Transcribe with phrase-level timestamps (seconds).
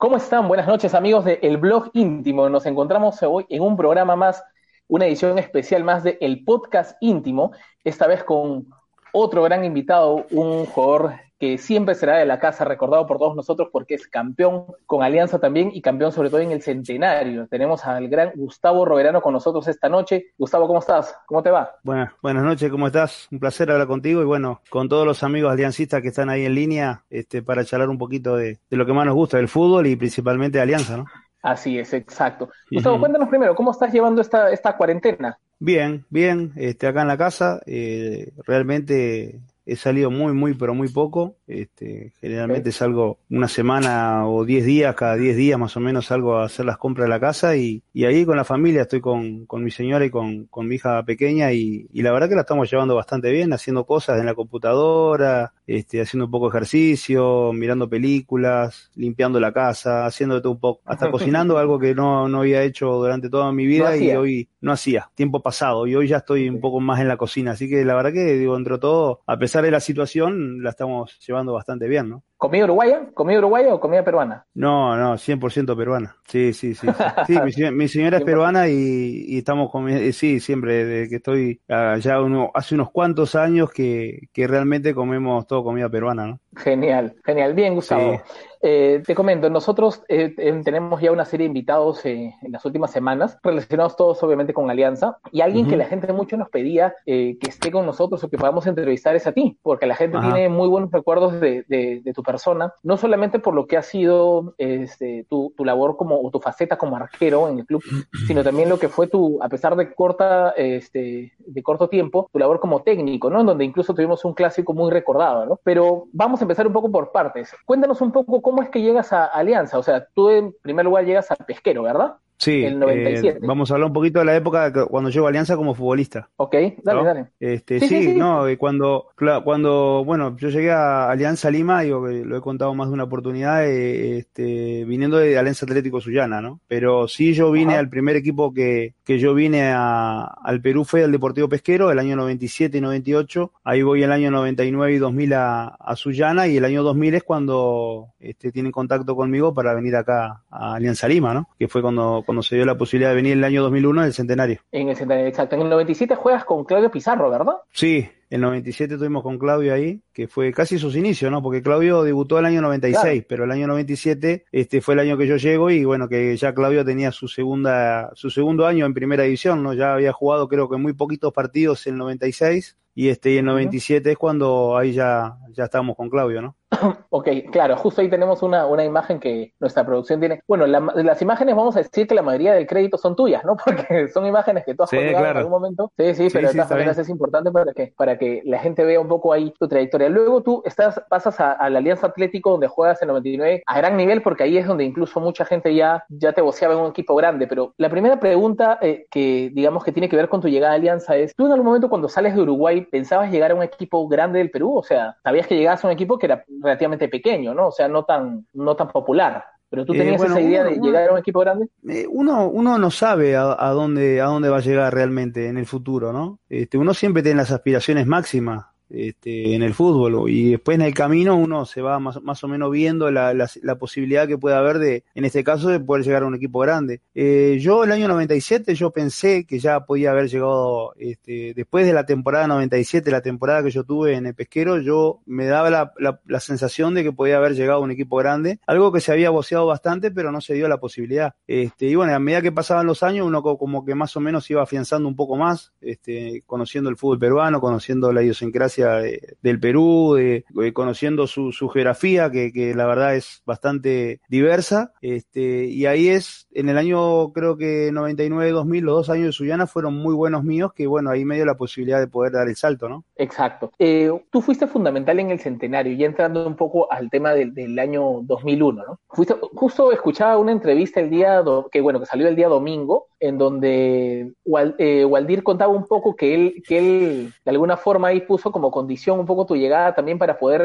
[0.00, 0.46] ¿Cómo están?
[0.46, 2.48] Buenas noches amigos de El Blog Íntimo.
[2.48, 4.44] Nos encontramos hoy en un programa más,
[4.86, 7.50] una edición especial más de El Podcast Íntimo,
[7.82, 8.68] esta vez con
[9.12, 13.68] otro gran invitado, un jugador que siempre será de la casa, recordado por todos nosotros
[13.72, 17.46] porque es campeón con Alianza también y campeón sobre todo en el centenario.
[17.46, 20.32] Tenemos al gran Gustavo Roverano con nosotros esta noche.
[20.36, 21.14] Gustavo, ¿cómo estás?
[21.26, 21.70] ¿Cómo te va?
[21.84, 23.28] Buenas, buenas noches, ¿cómo estás?
[23.30, 26.54] Un placer hablar contigo y bueno, con todos los amigos aliancistas que están ahí en
[26.54, 29.86] línea este, para charlar un poquito de, de lo que más nos gusta, del fútbol
[29.86, 31.06] y principalmente de Alianza, ¿no?
[31.42, 32.50] Así es, exacto.
[32.70, 35.38] Gustavo, cuéntanos primero, ¿cómo estás llevando esta, esta cuarentena?
[35.60, 40.88] Bien, bien, este, acá en la casa, eh, realmente he salido muy, muy, pero muy
[40.88, 41.36] poco.
[41.46, 46.36] Este, generalmente salgo una semana o diez días, cada diez días más o menos salgo
[46.36, 49.44] a hacer las compras de la casa y, y ahí con la familia estoy con,
[49.44, 52.40] con mi señora y con, con mi hija pequeña y, y, la verdad que la
[52.42, 57.52] estamos llevando bastante bien, haciendo cosas en la computadora, este, haciendo un poco de ejercicio,
[57.52, 62.40] mirando películas, limpiando la casa, haciendo todo un poco, hasta cocinando algo que no, no
[62.40, 66.18] había hecho durante toda mi vida y hoy no hacía, tiempo pasado, y hoy ya
[66.18, 69.20] estoy un poco más en la cocina, así que la verdad que digo, entre todo,
[69.26, 72.24] a pesar de la situación, la estamos llevando bastante bien, ¿no?
[72.38, 73.10] ¿Comida uruguaya?
[73.14, 74.46] ¿Comida uruguaya o comida peruana?
[74.54, 76.16] No, no, 100% peruana.
[76.24, 76.86] Sí, sí, sí.
[77.26, 81.16] Sí, mi, mi, señora es peruana y, y estamos comiendo, eh, sí, siempre, desde que
[81.16, 86.40] estoy ya uno, hace unos cuantos años que, que realmente comemos todo comida peruana, ¿no?
[86.56, 87.54] Genial, genial.
[87.54, 88.14] Bien, Gustavo.
[88.14, 88.20] Sí.
[88.60, 92.90] Eh, te comento, nosotros eh, tenemos ya una serie de invitados eh, en las últimas
[92.90, 95.70] semanas, relacionados todos obviamente con Alianza, y alguien uh -huh.
[95.70, 99.14] que la gente mucho nos pedía eh, que esté con nosotros o que podamos entrevistar
[99.14, 100.32] es a ti, porque la gente Ajá.
[100.32, 103.82] tiene muy buenos recuerdos de, de, de, tu persona, no solamente por lo que ha
[103.82, 107.82] sido este, tu, tu, labor como, o tu faceta como arquero en el club,
[108.26, 112.38] sino también lo que fue tu, a pesar de corta, este, de corto tiempo, tu
[112.38, 113.40] labor como técnico, ¿no?
[113.40, 115.60] En donde incluso tuvimos un clásico muy recordado, ¿no?
[115.64, 117.56] Pero vamos a empezar un poco por partes.
[117.64, 119.78] Cuéntanos un poco ¿cómo es que llegas a Alianza?
[119.78, 122.16] O sea, tú en primer lugar llegas al pesquero, ¿verdad?
[122.38, 123.28] Sí, el 97.
[123.28, 126.30] Eh, vamos a hablar un poquito de la época cuando llego a Alianza como futbolista.
[126.36, 127.04] Ok, dale, ¿no?
[127.04, 127.26] dale.
[127.40, 128.14] Este, sí, sí, sí, sí.
[128.14, 129.08] no, cuando,
[129.44, 133.04] cuando, bueno, yo llegué a Alianza Lima, digo que lo he contado más de una
[133.04, 136.60] oportunidad, eh, este, viniendo de Alianza Atlético Sullana, ¿no?
[136.68, 137.80] Pero sí yo vine Ajá.
[137.80, 141.98] al primer equipo que, que yo vine a, al Perú fue el Deportivo Pesquero, el
[141.98, 146.56] año 97 y 98, ahí voy el año 99 y 2000 a, a Sullana y
[146.56, 151.34] el año 2000 es cuando este, tienen contacto conmigo para venir acá a Alianza Lima,
[151.34, 151.48] ¿no?
[151.58, 154.12] Que fue cuando cuando se dio la posibilidad de venir el año 2001 en el
[154.12, 154.60] centenario.
[154.70, 155.56] En el centenario, exacto.
[155.56, 157.54] En el 97 juegas con Claudio Pizarro, ¿verdad?
[157.72, 161.40] Sí, el 97 estuvimos con Claudio ahí, que fue casi sus inicios, ¿no?
[161.40, 163.26] Porque Claudio debutó el año 96, claro.
[163.26, 166.52] pero el año 97 este fue el año que yo llego y bueno, que ya
[166.52, 169.72] Claudio tenía su segunda su segundo año en primera división, ¿no?
[169.72, 173.46] Ya había jugado creo que muy poquitos partidos en el 96 y este y el
[173.46, 176.56] 97 es cuando ahí ya ya estábamos con Claudio, ¿no?
[177.10, 180.42] ok, claro, justo ahí tenemos una, una imagen que nuestra producción tiene.
[180.46, 183.56] Bueno, la, las imágenes vamos a decir que la mayoría del crédito son tuyas, ¿no?
[183.64, 185.30] Porque son imágenes que tú has sí, claro.
[185.30, 185.90] en algún momento.
[185.96, 188.84] Sí, sí, pero sí, de todas maneras es importante para que, para que la gente
[188.84, 190.08] vea un poco ahí tu trayectoria.
[190.08, 193.96] Luego tú estás, pasas a, a la Alianza Atlético donde juegas en 99 a gran
[193.96, 197.14] nivel porque ahí es donde incluso mucha gente ya, ya te voceaba en un equipo
[197.14, 197.46] grande.
[197.46, 200.76] Pero la primera pregunta eh, que digamos que tiene que ver con tu llegada a
[200.76, 204.06] Alianza es, ¿tú en algún momento cuando sales de Uruguay pensabas llegar a un equipo
[204.06, 204.76] grande del Perú?
[204.76, 207.68] O sea, ¿sabías que llegabas a un equipo que era relativamente pequeño, ¿no?
[207.68, 209.44] O sea, no tan, no tan popular.
[209.70, 211.68] Pero tú tenías eh, bueno, esa idea uno, de llegar a un equipo grande.
[211.88, 215.58] Eh, uno, uno no sabe a, a, dónde, a dónde va a llegar realmente en
[215.58, 216.38] el futuro, ¿no?
[216.48, 220.94] Este, uno siempre tiene las aspiraciones máximas este, en el fútbol y después en el
[220.94, 224.78] camino uno se va más, más o menos viendo la, la, posibilidad que puede haber
[224.78, 227.00] de, en este caso, de poder llegar a un equipo grande.
[227.14, 231.92] Eh, yo el año 97 yo pensé que ya podía haber llegado, este, después de
[231.92, 235.92] la temporada 97, la temporada que yo tuve en el pesquero, yo me daba la,
[235.98, 239.12] la, la sensación de que podía haber llegado a un equipo grande, algo que se
[239.12, 241.34] había boceado bastante, pero no se dio la posibilidad.
[241.46, 244.50] Este, y bueno, a medida que pasaban los años, uno como que más o menos
[244.50, 249.60] iba afianzando un poco más, este, conociendo el fútbol peruano, conociendo la idiosincrasia de, del
[249.60, 254.92] Perú, de conociendo su, su geografía, que, que, la verdad es bastante diversa.
[255.00, 259.66] Este, y ahí es, en el año creo que 99-2000, los dos años de Sullana
[259.66, 262.56] fueron muy buenos míos, que bueno, ahí me dio la posibilidad de poder dar el
[262.56, 263.04] salto, ¿no?
[263.16, 263.72] Exacto.
[263.78, 267.78] Eh, tú fuiste fundamental en el centenario, y entrando un poco al tema del, del
[267.78, 269.00] año 2001, ¿no?
[269.08, 273.38] Fuiste, justo escuchaba una entrevista el día, que bueno, que salió el día domingo, en
[273.38, 274.32] donde
[274.78, 278.67] eh, Waldir contaba un poco que él, que él de alguna forma ahí puso como
[278.70, 280.62] condición un poco tu llegada también para poder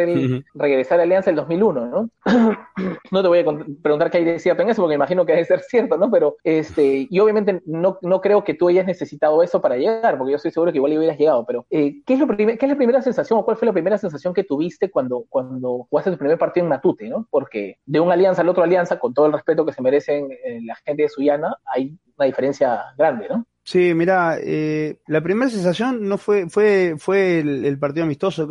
[0.54, 2.10] regresar a Alianza el 2001, ¿no?
[3.12, 3.46] no te voy a
[3.82, 6.10] preguntar qué hay de cierto en eso, porque imagino que debe ser cierto, ¿no?
[6.10, 10.32] Pero, este, y obviamente no, no creo que tú hayas necesitado eso para llegar, porque
[10.32, 12.76] yo estoy seguro que igual hubieras llegado, pero eh, ¿qué, es lo ¿qué es la
[12.76, 16.38] primera sensación o cuál fue la primera sensación que tuviste cuando, cuando jugaste tu primer
[16.38, 17.28] partido en Matute, ¿no?
[17.30, 20.60] Porque de una alianza al otro alianza, con todo el respeto que se merecen eh,
[20.64, 23.46] la gente de Suyana, hay una diferencia grande, ¿no?
[23.66, 28.46] Sí, mira, eh, la primera sensación no fue fue fue el, partido amistoso,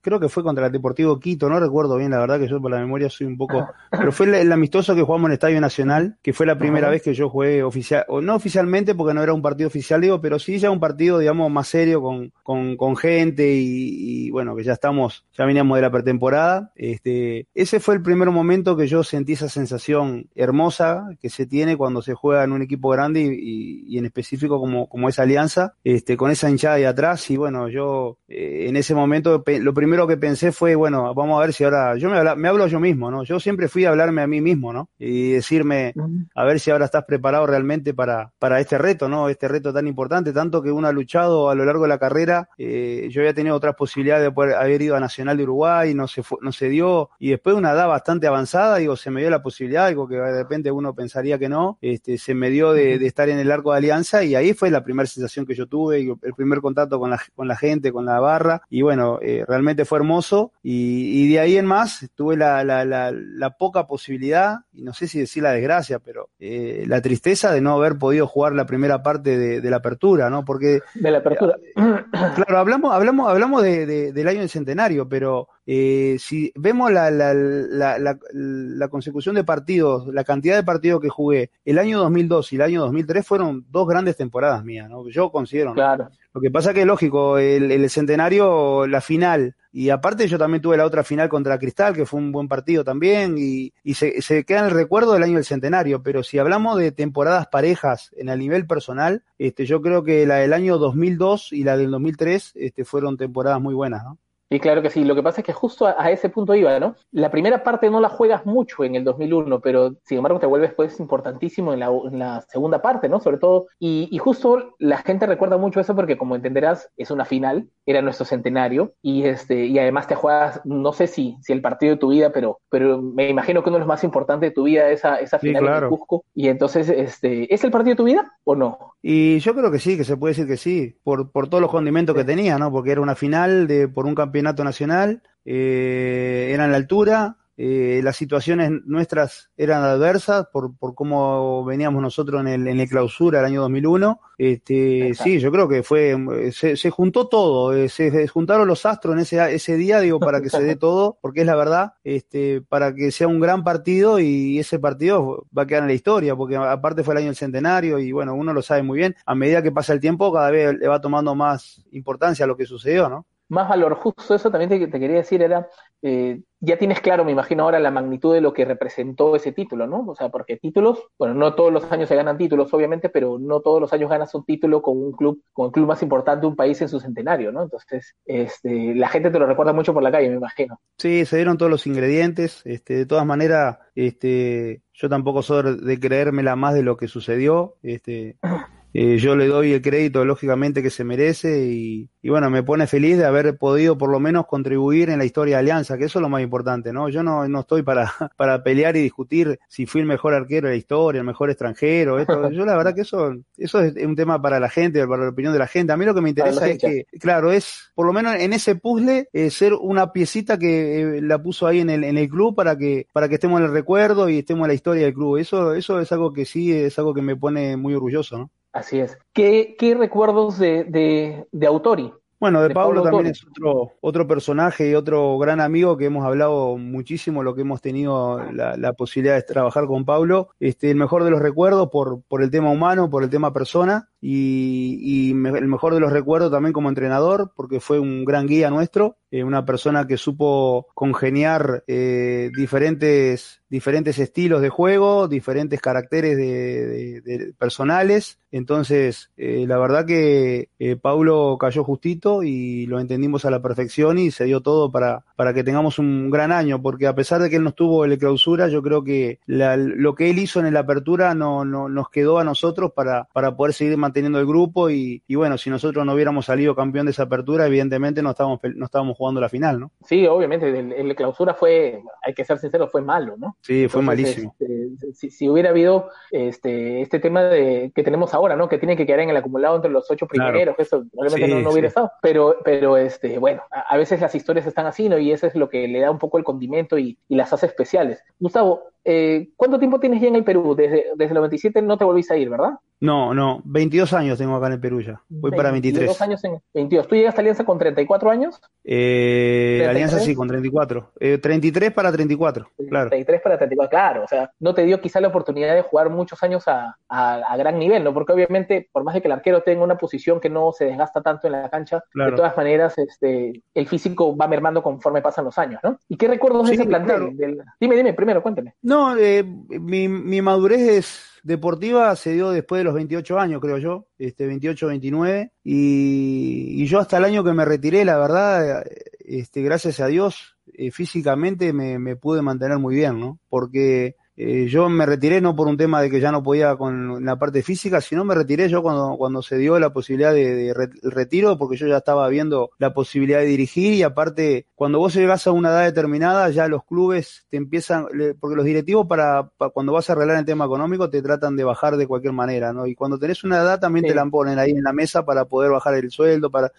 [0.00, 2.72] creo que fue contra el Deportivo Quito, no recuerdo bien, la verdad que yo por
[2.72, 6.18] la memoria soy un poco, pero fue el, amistoso que jugamos en el Estadio Nacional,
[6.22, 9.32] que fue la primera vez que yo jugué oficial, o no oficialmente porque no era
[9.32, 12.96] un partido oficial, digo, pero sí ya un partido, digamos, más serio con, con, con
[12.96, 16.72] gente y, bueno, que ya estamos, ya veníamos de la pretemporada.
[16.74, 21.76] Este, ese fue el primer momento que yo sentí esa sensación hermosa que se tiene
[21.76, 25.74] cuando se juega en un equipo grande y, y en específico como, como esa alianza,
[25.84, 27.30] este, con esa hinchada de atrás.
[27.30, 31.44] Y bueno, yo eh, en ese momento lo primero que pensé fue, bueno, vamos a
[31.44, 33.24] ver si ahora, yo me, me hablo yo mismo, ¿no?
[33.24, 34.88] Yo siempre fui a hablarme a mí mismo, ¿no?
[34.98, 35.94] Y decirme,
[36.34, 39.28] a ver si ahora estás preparado realmente para, para este reto, ¿no?
[39.28, 42.48] Este reto tan importante, tanto que uno ha luchado a lo largo de la carrera.
[42.58, 46.06] Eh, yo había tenido otras posibilidades de poder haber ido a Nacional de Uruguay, no
[46.06, 47.10] se, no se dio.
[47.18, 50.16] Y después de una edad bastante avanzada, digo, se me dio la posibilidad, algo que
[50.16, 53.50] de repente uno pensaría que no, este, se me dio de, de estar en el
[53.50, 56.98] arco de alianza y ahí fue la primera sensación que yo tuve, el primer contacto
[56.98, 61.28] con la, con la gente, con la barra, y bueno, eh, realmente fue hermoso, y,
[61.28, 65.42] de ahí en más tuve la, la, la, poca posibilidad, y no sé si decir
[65.42, 69.68] la desgracia, pero eh, la tristeza de no haber podido jugar la primera parte de,
[69.68, 70.44] la apertura, ¿no?
[70.44, 70.80] Porque...
[70.94, 71.56] De la apertura.
[71.74, 77.34] claro, hablamos, hablamos, hablamos de, del año del centenario, pero eh, si vemos la, la,
[77.34, 82.56] la, la, consecución de partidos, la cantidad de partidos que jugué, el año 2002 y
[82.56, 85.06] el año 2003 fueron dos grandes temporadas mías, ¿no?
[85.10, 85.74] Yo considero.
[85.74, 86.08] Claro.
[86.32, 90.78] Lo que pasa que, lógico, el, el, centenario, la final, y aparte yo también tuve
[90.78, 94.44] la otra final contra Cristal, que fue un buen partido también, y, y se, se,
[94.44, 98.30] queda en el recuerdo del año del centenario, pero si hablamos de temporadas parejas en
[98.30, 102.52] el nivel personal, este, yo creo que la del año 2002 y la del 2003
[102.54, 104.16] este, fueron temporadas muy buenas, ¿no?
[104.50, 106.96] Y claro que sí, lo que pasa es que justo a, ese punto iba, ¿no?
[107.10, 110.72] La primera parte no la juegas mucho en el 2001, pero sin embargo te vuelves
[110.72, 113.20] pues importantísimo en la, segunda parte, ¿no?
[113.20, 117.68] Sobre todo, y, justo la gente recuerda mucho eso porque como entenderás, es una final,
[117.90, 121.94] era nuestro centenario, y este, y además te juegas, no sé si, si el partido
[121.94, 124.64] de tu vida, pero, pero me imagino que uno de los más importantes de tu
[124.64, 126.24] vida es esa, esa final en Cusco.
[126.34, 128.94] Y entonces, este, ¿es el partido de tu vida o no?
[129.00, 131.70] Y yo creo que sí, que se puede decir que sí, por, por todos los
[131.70, 132.70] condimentos que tenía, ¿no?
[132.70, 138.00] Porque era una final de por un campeonato nacional, eh, era en la altura, eh,
[138.04, 143.38] las situaciones nuestras eran adversas por, por cómo veníamos nosotros en el, en el clausura
[143.38, 144.20] del año 2001.
[144.38, 146.16] Este, sí, yo creo que fue,
[146.52, 150.40] se, se juntó todo, eh, se, juntaron los astros en ese, ese día, digo, para
[150.40, 154.20] que se dé todo, porque es la verdad, este, para que sea un gran partido
[154.20, 157.36] y ese partido va a quedar en la historia, porque aparte fue el año del
[157.36, 160.52] centenario y bueno, uno lo sabe muy bien, a medida que pasa el tiempo cada
[160.52, 163.26] vez le va tomando más importancia lo que sucedió, ¿no?
[163.48, 163.94] Más valor.
[163.94, 165.68] Justo eso también te, quería decir, era,
[166.02, 169.86] eh, ya tienes claro, me imagino ahora, la magnitud de lo que representó ese título,
[169.86, 170.04] ¿no?
[170.06, 173.60] O sea, porque títulos, bueno, no todos los años se ganan títulos, obviamente, pero no
[173.60, 176.46] todos los años ganas un título con un club, con el club más importante de
[176.48, 177.62] un país en su centenario, ¿no?
[177.62, 180.80] Entonces, este, la gente te lo recuerda mucho por la calle, me imagino.
[180.98, 186.00] Sí, se dieron todos los ingredientes, este, de todas maneras, este, yo tampoco soy de
[186.00, 188.36] creérmela más de lo que sucedió, este,
[189.00, 193.16] eh, yo le doy el crédito lógicamente que se merece y, bueno, me pone feliz
[193.16, 196.22] de haber podido por lo menos contribuir en la historia de Alianza, que eso es
[196.22, 197.08] lo más importante, ¿no?
[197.08, 200.74] Yo no, no estoy para, para pelear y discutir si fui el mejor arquero de
[200.74, 204.42] la historia, el mejor extranjero, esto, yo la verdad que eso, eso es un tema
[204.42, 205.92] para la gente, para la opinión de la gente.
[205.92, 208.74] A mí lo que me interesa es que, claro, es por lo menos en ese
[208.74, 212.56] puzzle eh, ser una piecita que eh, la puso ahí en el, en el club
[212.56, 215.36] para que, para que estemos en el recuerdo y estemos en la historia del club.
[215.36, 218.50] Eso, eso es algo que sí, es algo que me pone muy orgulloso, ¿no?
[218.72, 219.18] Así es.
[219.32, 222.12] ¿Qué, qué recuerdos de, de, de Autori?
[222.40, 226.76] Bueno, de, Pablo, también es otro, otro personaje y otro gran amigo que hemos hablado
[226.76, 230.50] muchísimo, lo que hemos tenido la, la, posibilidad de trabajar con Pablo.
[230.60, 234.08] Este, el mejor de los recuerdos por, por el tema humano, por el tema persona.
[234.20, 239.16] Y, el mejor de los recuerdos también como entrenador, porque fue un gran guía nuestro,
[239.30, 247.22] eh, una persona que supo congeniar eh, diferentes, diferentes estilos de juego, diferentes caracteres
[247.58, 248.38] personales.
[248.50, 250.70] Entonces, eh, la verdad que
[251.02, 255.52] Paulo cayó justito y lo entendimos a la perfección y se dio todo para, para
[255.52, 258.16] que tengamos un gran año, porque a pesar de que él no estuvo en la
[258.16, 262.38] clausura, yo creo que lo que él hizo en la apertura no, no, nos quedó
[262.38, 266.14] a nosotros para, para poder seguir manteniendo el grupo y, y bueno, si nosotros no
[266.14, 269.90] hubiéramos salido campeón de esa apertura, evidentemente no estábamos, no estábamos jugando la final, ¿no?
[270.04, 273.56] Sí, obviamente, el, clausura fue, hay que ser sincero, fue malo, ¿no?
[273.60, 274.54] Sí, fue malísimo.
[274.58, 278.68] Este, si, hubiera habido este, este tema de que tenemos ahora, ¿no?
[278.68, 281.88] Que tiene que quedar en el acumulado entre los ocho primeros, eso probablemente no, hubiera
[281.88, 282.10] estado.
[282.22, 285.18] Pero, pero este, bueno, a, veces las historias están así, ¿no?
[285.18, 287.66] Y eso es lo que le da un poco el condimento y, y las hace
[287.66, 288.22] especiales.
[288.38, 290.74] Gustavo, eh, ¿cuánto tiempo tienes ya en el Perú?
[290.74, 292.74] Desde, desde el 97 no te volviste a ir, ¿verdad?
[293.00, 295.22] No, no, 22 años tengo acá en el Perú ya.
[295.28, 296.00] Voy para 23.
[296.00, 297.06] 22 años en 22.
[297.06, 298.60] ¿Tú llegaste a Alianza con 34 años?
[298.82, 301.12] Eh, Alianza sí, con 34.
[301.20, 303.10] Eh, 33 para 34, claro.
[303.10, 304.24] 33 para 34, claro.
[304.24, 307.78] O sea, no te dio quizá la oportunidad de jugar muchos años a, a, gran
[307.78, 308.12] nivel, ¿no?
[308.12, 311.22] Porque obviamente, por más de que el arquero tenga una posición que no se desgasta
[311.22, 315.56] tanto en la cancha, de todas maneras, este, el físico va mermando conforme pasan los
[315.58, 315.98] años, ¿no?
[316.08, 317.36] ¿Y qué recuerdos de ese plantel?
[317.78, 318.74] Dime, dime, primero, cuéntame.
[318.88, 324.06] No, eh, mi, mi, madurez deportiva se dio después de los 28 años, creo yo,
[324.16, 328.82] este 28, 29, y, y yo hasta el año que me retiré, la verdad,
[329.18, 333.38] este, gracias a Dios, eh, físicamente me, me, pude mantener muy bien, ¿no?
[333.50, 337.24] Porque eh, yo me retiré no por un tema de que ya no podía con
[337.24, 341.58] la parte física, sino me retiré yo cuando, cuando se dio la posibilidad de, retiro,
[341.58, 345.50] porque yo ya estaba viendo la posibilidad de dirigir y aparte, cuando vos llegás a
[345.50, 348.06] una edad determinada, ya los clubes te empiezan,
[348.38, 351.96] porque los directivos para, cuando vas a arreglar el tema económico te tratan de bajar
[351.96, 352.86] de cualquier manera, ¿no?
[352.86, 355.72] Y cuando tenés una edad también te la ponen ahí en la mesa para poder
[355.72, 356.70] bajar el sueldo, para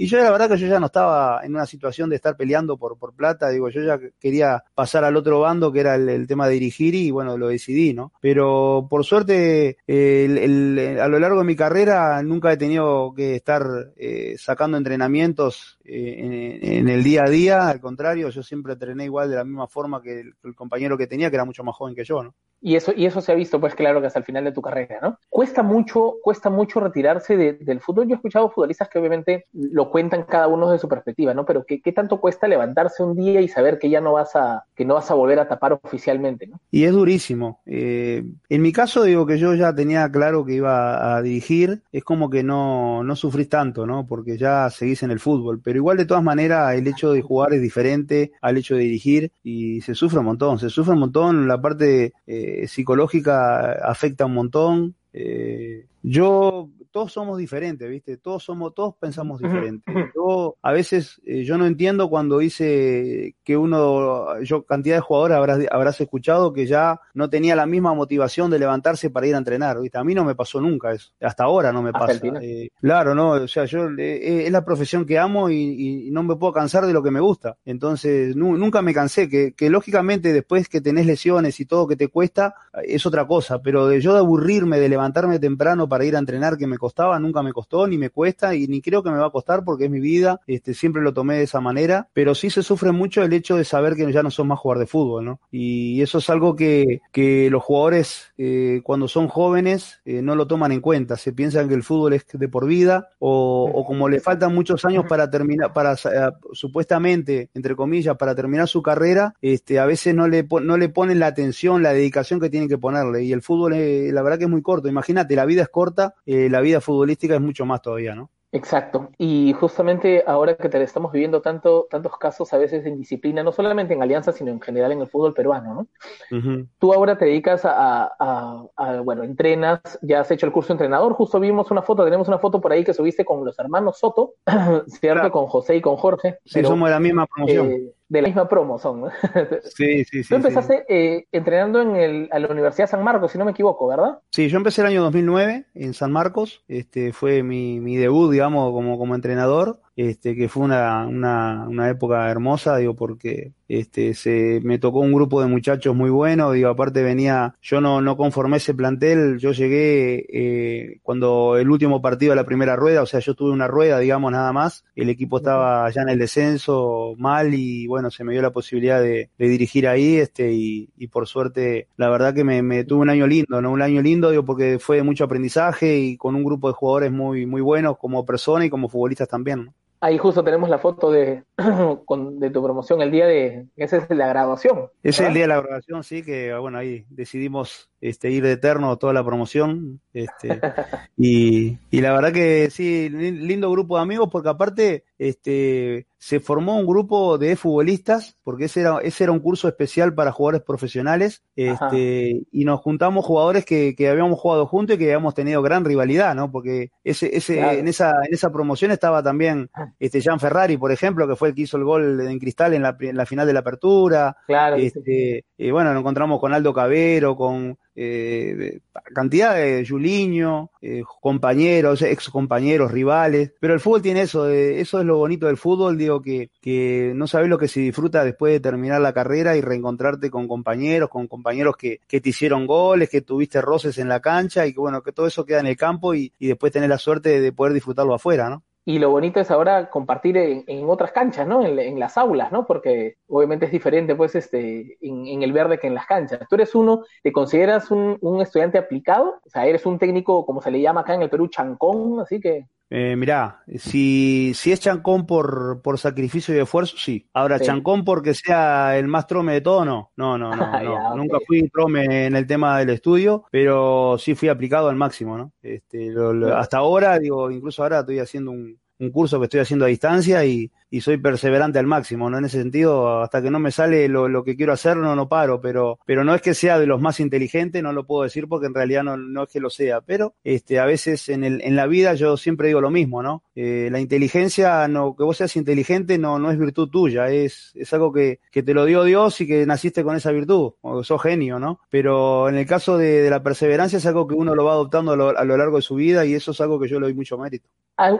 [0.00, 2.78] y yo la verdad que yo ya no estaba en una situación de estar peleando
[2.78, 6.46] por, por plata, digo, yo ya quería pasar al otro bando que era el, tema
[6.46, 8.10] de dirigir y bueno, lo decidí, ¿no?
[8.18, 13.62] Pero por suerte, a lo largo de mi carrera nunca he tenido que estar
[13.94, 19.28] eh, sacando entrenamientos eh, en, el día a día, al contrario, yo siempre entrené igual
[19.28, 22.04] de la misma forma que el, compañero que tenía, que era mucho más joven que
[22.04, 22.34] yo, ¿no?
[22.62, 24.60] Y eso, y eso se ha visto, pues claro, que hasta el final de tu
[24.60, 25.18] carrera, ¿no?
[25.28, 28.06] Cuesta mucho, cuesta mucho retirarse del fútbol.
[28.06, 31.46] Yo he escuchado futbolistas que obviamente lo cuentan cada uno de su perspectiva, ¿no?
[31.46, 34.84] Pero ¿qué, tanto cuesta levantarse un día y saber que ya no vas a, que
[34.84, 36.60] no vas a volver a tapar oficialmente, ¿no?
[36.70, 37.60] Y es durísimo.
[37.66, 42.04] Eh, en mi caso digo que yo ya tenía claro que iba a dirigir, es
[42.04, 44.06] como que no, no sufrís tanto, ¿no?
[44.06, 47.54] Porque ya seguís en el fútbol, pero igual de todas maneras el hecho de jugar
[47.54, 51.48] es diferente al hecho de dirigir y se sufre un montón, se sufre un montón,
[51.48, 54.94] la parte eh, psicológica afecta un montón.
[55.12, 58.16] Eh, yo todos somos diferentes, ¿viste?
[58.16, 59.92] Todos somos, todos pensamos diferente.
[60.14, 65.36] Yo, a veces, eh, yo no entiendo cuando dice que uno, yo, cantidad de jugadores
[65.36, 69.38] habrás, habrás escuchado que ya no tenía la misma motivación de levantarse para ir a
[69.38, 69.98] entrenar, ¿viste?
[69.98, 71.12] A mí no me pasó nunca eso.
[71.20, 72.20] Hasta ahora no me pasa.
[72.40, 76.34] Eh, claro, no, o sea, yo, eh, es la profesión que amo y, no me
[76.36, 77.56] puedo cansar de lo que me gusta.
[77.64, 82.08] Entonces, nunca me cansé, que, que lógicamente después que tenés lesiones y todo que te
[82.08, 82.54] cuesta,
[82.84, 86.56] es otra cosa, pero de yo de aburrirme, de levantarme temprano para ir a entrenar,
[86.56, 89.26] que me costaba, nunca me costó, ni me cuesta, y ni creo que me va
[89.26, 92.50] a costar porque es mi vida, este, siempre lo tomé de esa manera, pero sí
[92.50, 95.24] se sufre mucho el hecho de saber que ya no son más jugador de fútbol,
[95.24, 95.40] ¿no?
[95.50, 100.46] Y eso es algo que, que los jugadores eh, cuando son jóvenes eh, no lo
[100.46, 104.08] toman en cuenta, se piensan que el fútbol es de por vida, o, o como
[104.08, 109.34] le faltan muchos años para terminar, para eh, supuestamente, entre comillas, para terminar su carrera,
[109.42, 112.78] este, a veces no le, no le ponen la atención, la dedicación que tienen que
[112.78, 116.14] ponerle, y el fútbol, la verdad que es muy corto, imagínate, la vida es corta,
[116.24, 118.30] la vida futbolística es mucho más todavía, ¿no?
[118.52, 119.10] Exacto.
[119.16, 123.52] Y justamente ahora que te estamos viviendo tanto, tantos casos a veces de indisciplina, no
[123.52, 125.86] solamente en Alianza, sino en general en el fútbol peruano,
[126.30, 126.66] ¿no?
[126.78, 128.66] Tú ahora te dedicas a,
[129.04, 132.38] bueno, entrenas, ya has hecho el curso de entrenador, justo vimos una foto, tenemos una
[132.38, 134.34] foto por ahí que subiste con los hermanos Soto,
[134.86, 135.30] ¿cierto?
[135.30, 136.38] Con José y con Jorge.
[136.44, 137.70] Sí, somos de la misma promoción.
[137.70, 139.04] Eh, de la misma promo son.
[139.62, 140.28] Sí, sí, sí.
[140.28, 143.86] Tú empezaste Eh, entrenando en el, a la Universidad San Marcos, si no me equivoco,
[143.88, 144.18] ¿verdad?
[144.32, 146.62] Sí, yo empecé el año 2009 en San Marcos.
[146.68, 149.80] Este fue mi, mi debut, digamos, como, como entrenador.
[149.96, 155.12] este, que fue una, una, una época hermosa, digo, porque este, se, me tocó un
[155.12, 159.52] grupo de muchachos muy bueno, digo, aparte venía, yo no, no conformé ese plantel, yo
[159.52, 163.68] llegué eh, cuando el último partido de la primera rueda, o sea, yo tuve una
[163.68, 168.24] rueda, digamos, nada más, el equipo estaba ya en el descenso mal y bueno, se
[168.24, 172.34] me dio la posibilidad de, de dirigir ahí, este, y, y, por suerte, la verdad
[172.34, 173.70] que me, me, tuve un año lindo, ¿no?
[173.70, 177.12] Un año lindo, digo, porque fue de mucho aprendizaje y con un grupo de jugadores
[177.12, 179.74] muy, muy buenos como persona y como futbolistas también, ¿no?
[180.02, 184.28] Ahí justo tenemos la foto de, de tu promoción, el día de, esa es la
[184.28, 184.88] graduación.
[185.02, 188.52] Ese es el día de la graduación, sí, que bueno, ahí decidimos este, ir de
[188.52, 190.00] eterno toda la promoción.
[190.12, 190.60] Este,
[191.16, 196.78] y, y la verdad que sí, lindo grupo de amigos, porque aparte este, se formó
[196.78, 201.42] un grupo de futbolistas, porque ese era, ese era un curso especial para jugadores profesionales,
[201.56, 205.84] este, y nos juntamos jugadores que, que, habíamos jugado juntos y que habíamos tenido gran
[205.84, 206.50] rivalidad, ¿no?
[206.50, 207.78] Porque ese, ese, claro.
[207.78, 211.54] en esa, en esa promoción estaba también este Jean Ferrari, por ejemplo, que fue el
[211.54, 214.36] que hizo el gol en cristal en la, en la final de la apertura.
[214.46, 214.76] Claro.
[214.76, 218.80] Este, y bueno, nos encontramos con Aldo Cabero, con eh,
[219.14, 225.00] cantidad de Juliño, eh, compañeros, ex compañeros, rivales, pero el fútbol tiene eso, eh, eso
[225.00, 228.54] es lo bonito del fútbol, digo que, que no sabes lo que se disfruta después
[228.54, 233.10] de terminar la carrera y reencontrarte con compañeros, con compañeros que, que te hicieron goles,
[233.10, 235.76] que tuviste roces en la cancha y que bueno, que todo eso queda en el
[235.76, 238.64] campo y, y después tener la suerte de, de poder disfrutarlo afuera, ¿no?
[238.84, 241.64] Y lo bonito es ahora compartir en, en otras canchas, ¿no?
[241.64, 242.66] En, las aulas, ¿no?
[242.66, 246.40] Porque obviamente es diferente, pues, este, en, en, el verde que en las canchas.
[246.48, 249.40] Tú eres uno, ¿te consideras un, un, estudiante aplicado?
[249.44, 252.40] O sea, eres un técnico, como se le llama acá en el Perú, chancón, así
[252.40, 252.66] que...
[252.92, 257.28] Eh, mirá, si, si es chancón por, por sacrificio y esfuerzo, sí.
[257.32, 257.66] Ahora, sí.
[257.66, 260.10] chancón porque sea el más trome de todo, no.
[260.16, 260.56] No, no, no.
[260.82, 260.82] no.
[260.82, 265.38] ya, Nunca fui trome en el tema del estudio, pero sí fui aplicado al máximo,
[265.38, 265.52] ¿no?
[265.62, 269.60] Este, lo, lo, hasta ahora, digo, incluso ahora estoy haciendo un, un curso que estoy
[269.60, 272.38] haciendo a distancia y, y soy perseverante al máximo, ¿no?
[272.38, 275.28] En ese sentido, hasta que no me sale lo, lo, que quiero hacer, no, no
[275.28, 278.48] paro, pero, pero no es que sea de los más inteligentes, no lo puedo decir
[278.48, 281.62] porque en realidad no, no es que lo sea, pero este, a veces en, el,
[281.62, 283.44] en la vida yo siempre digo lo mismo, ¿no?
[283.54, 287.92] Eh, la inteligencia, no, que vos seas inteligente no, no es virtud tuya, es, es
[287.92, 291.22] algo que, que te lo dio Dios y que naciste con esa virtud, o sos
[291.22, 291.80] genio, ¿no?
[291.88, 295.12] Pero en el caso de, de la perseverancia es algo que uno lo va adoptando
[295.12, 297.06] a lo, a lo largo de su vida y eso es algo que yo le
[297.06, 297.68] doy mucho mérito.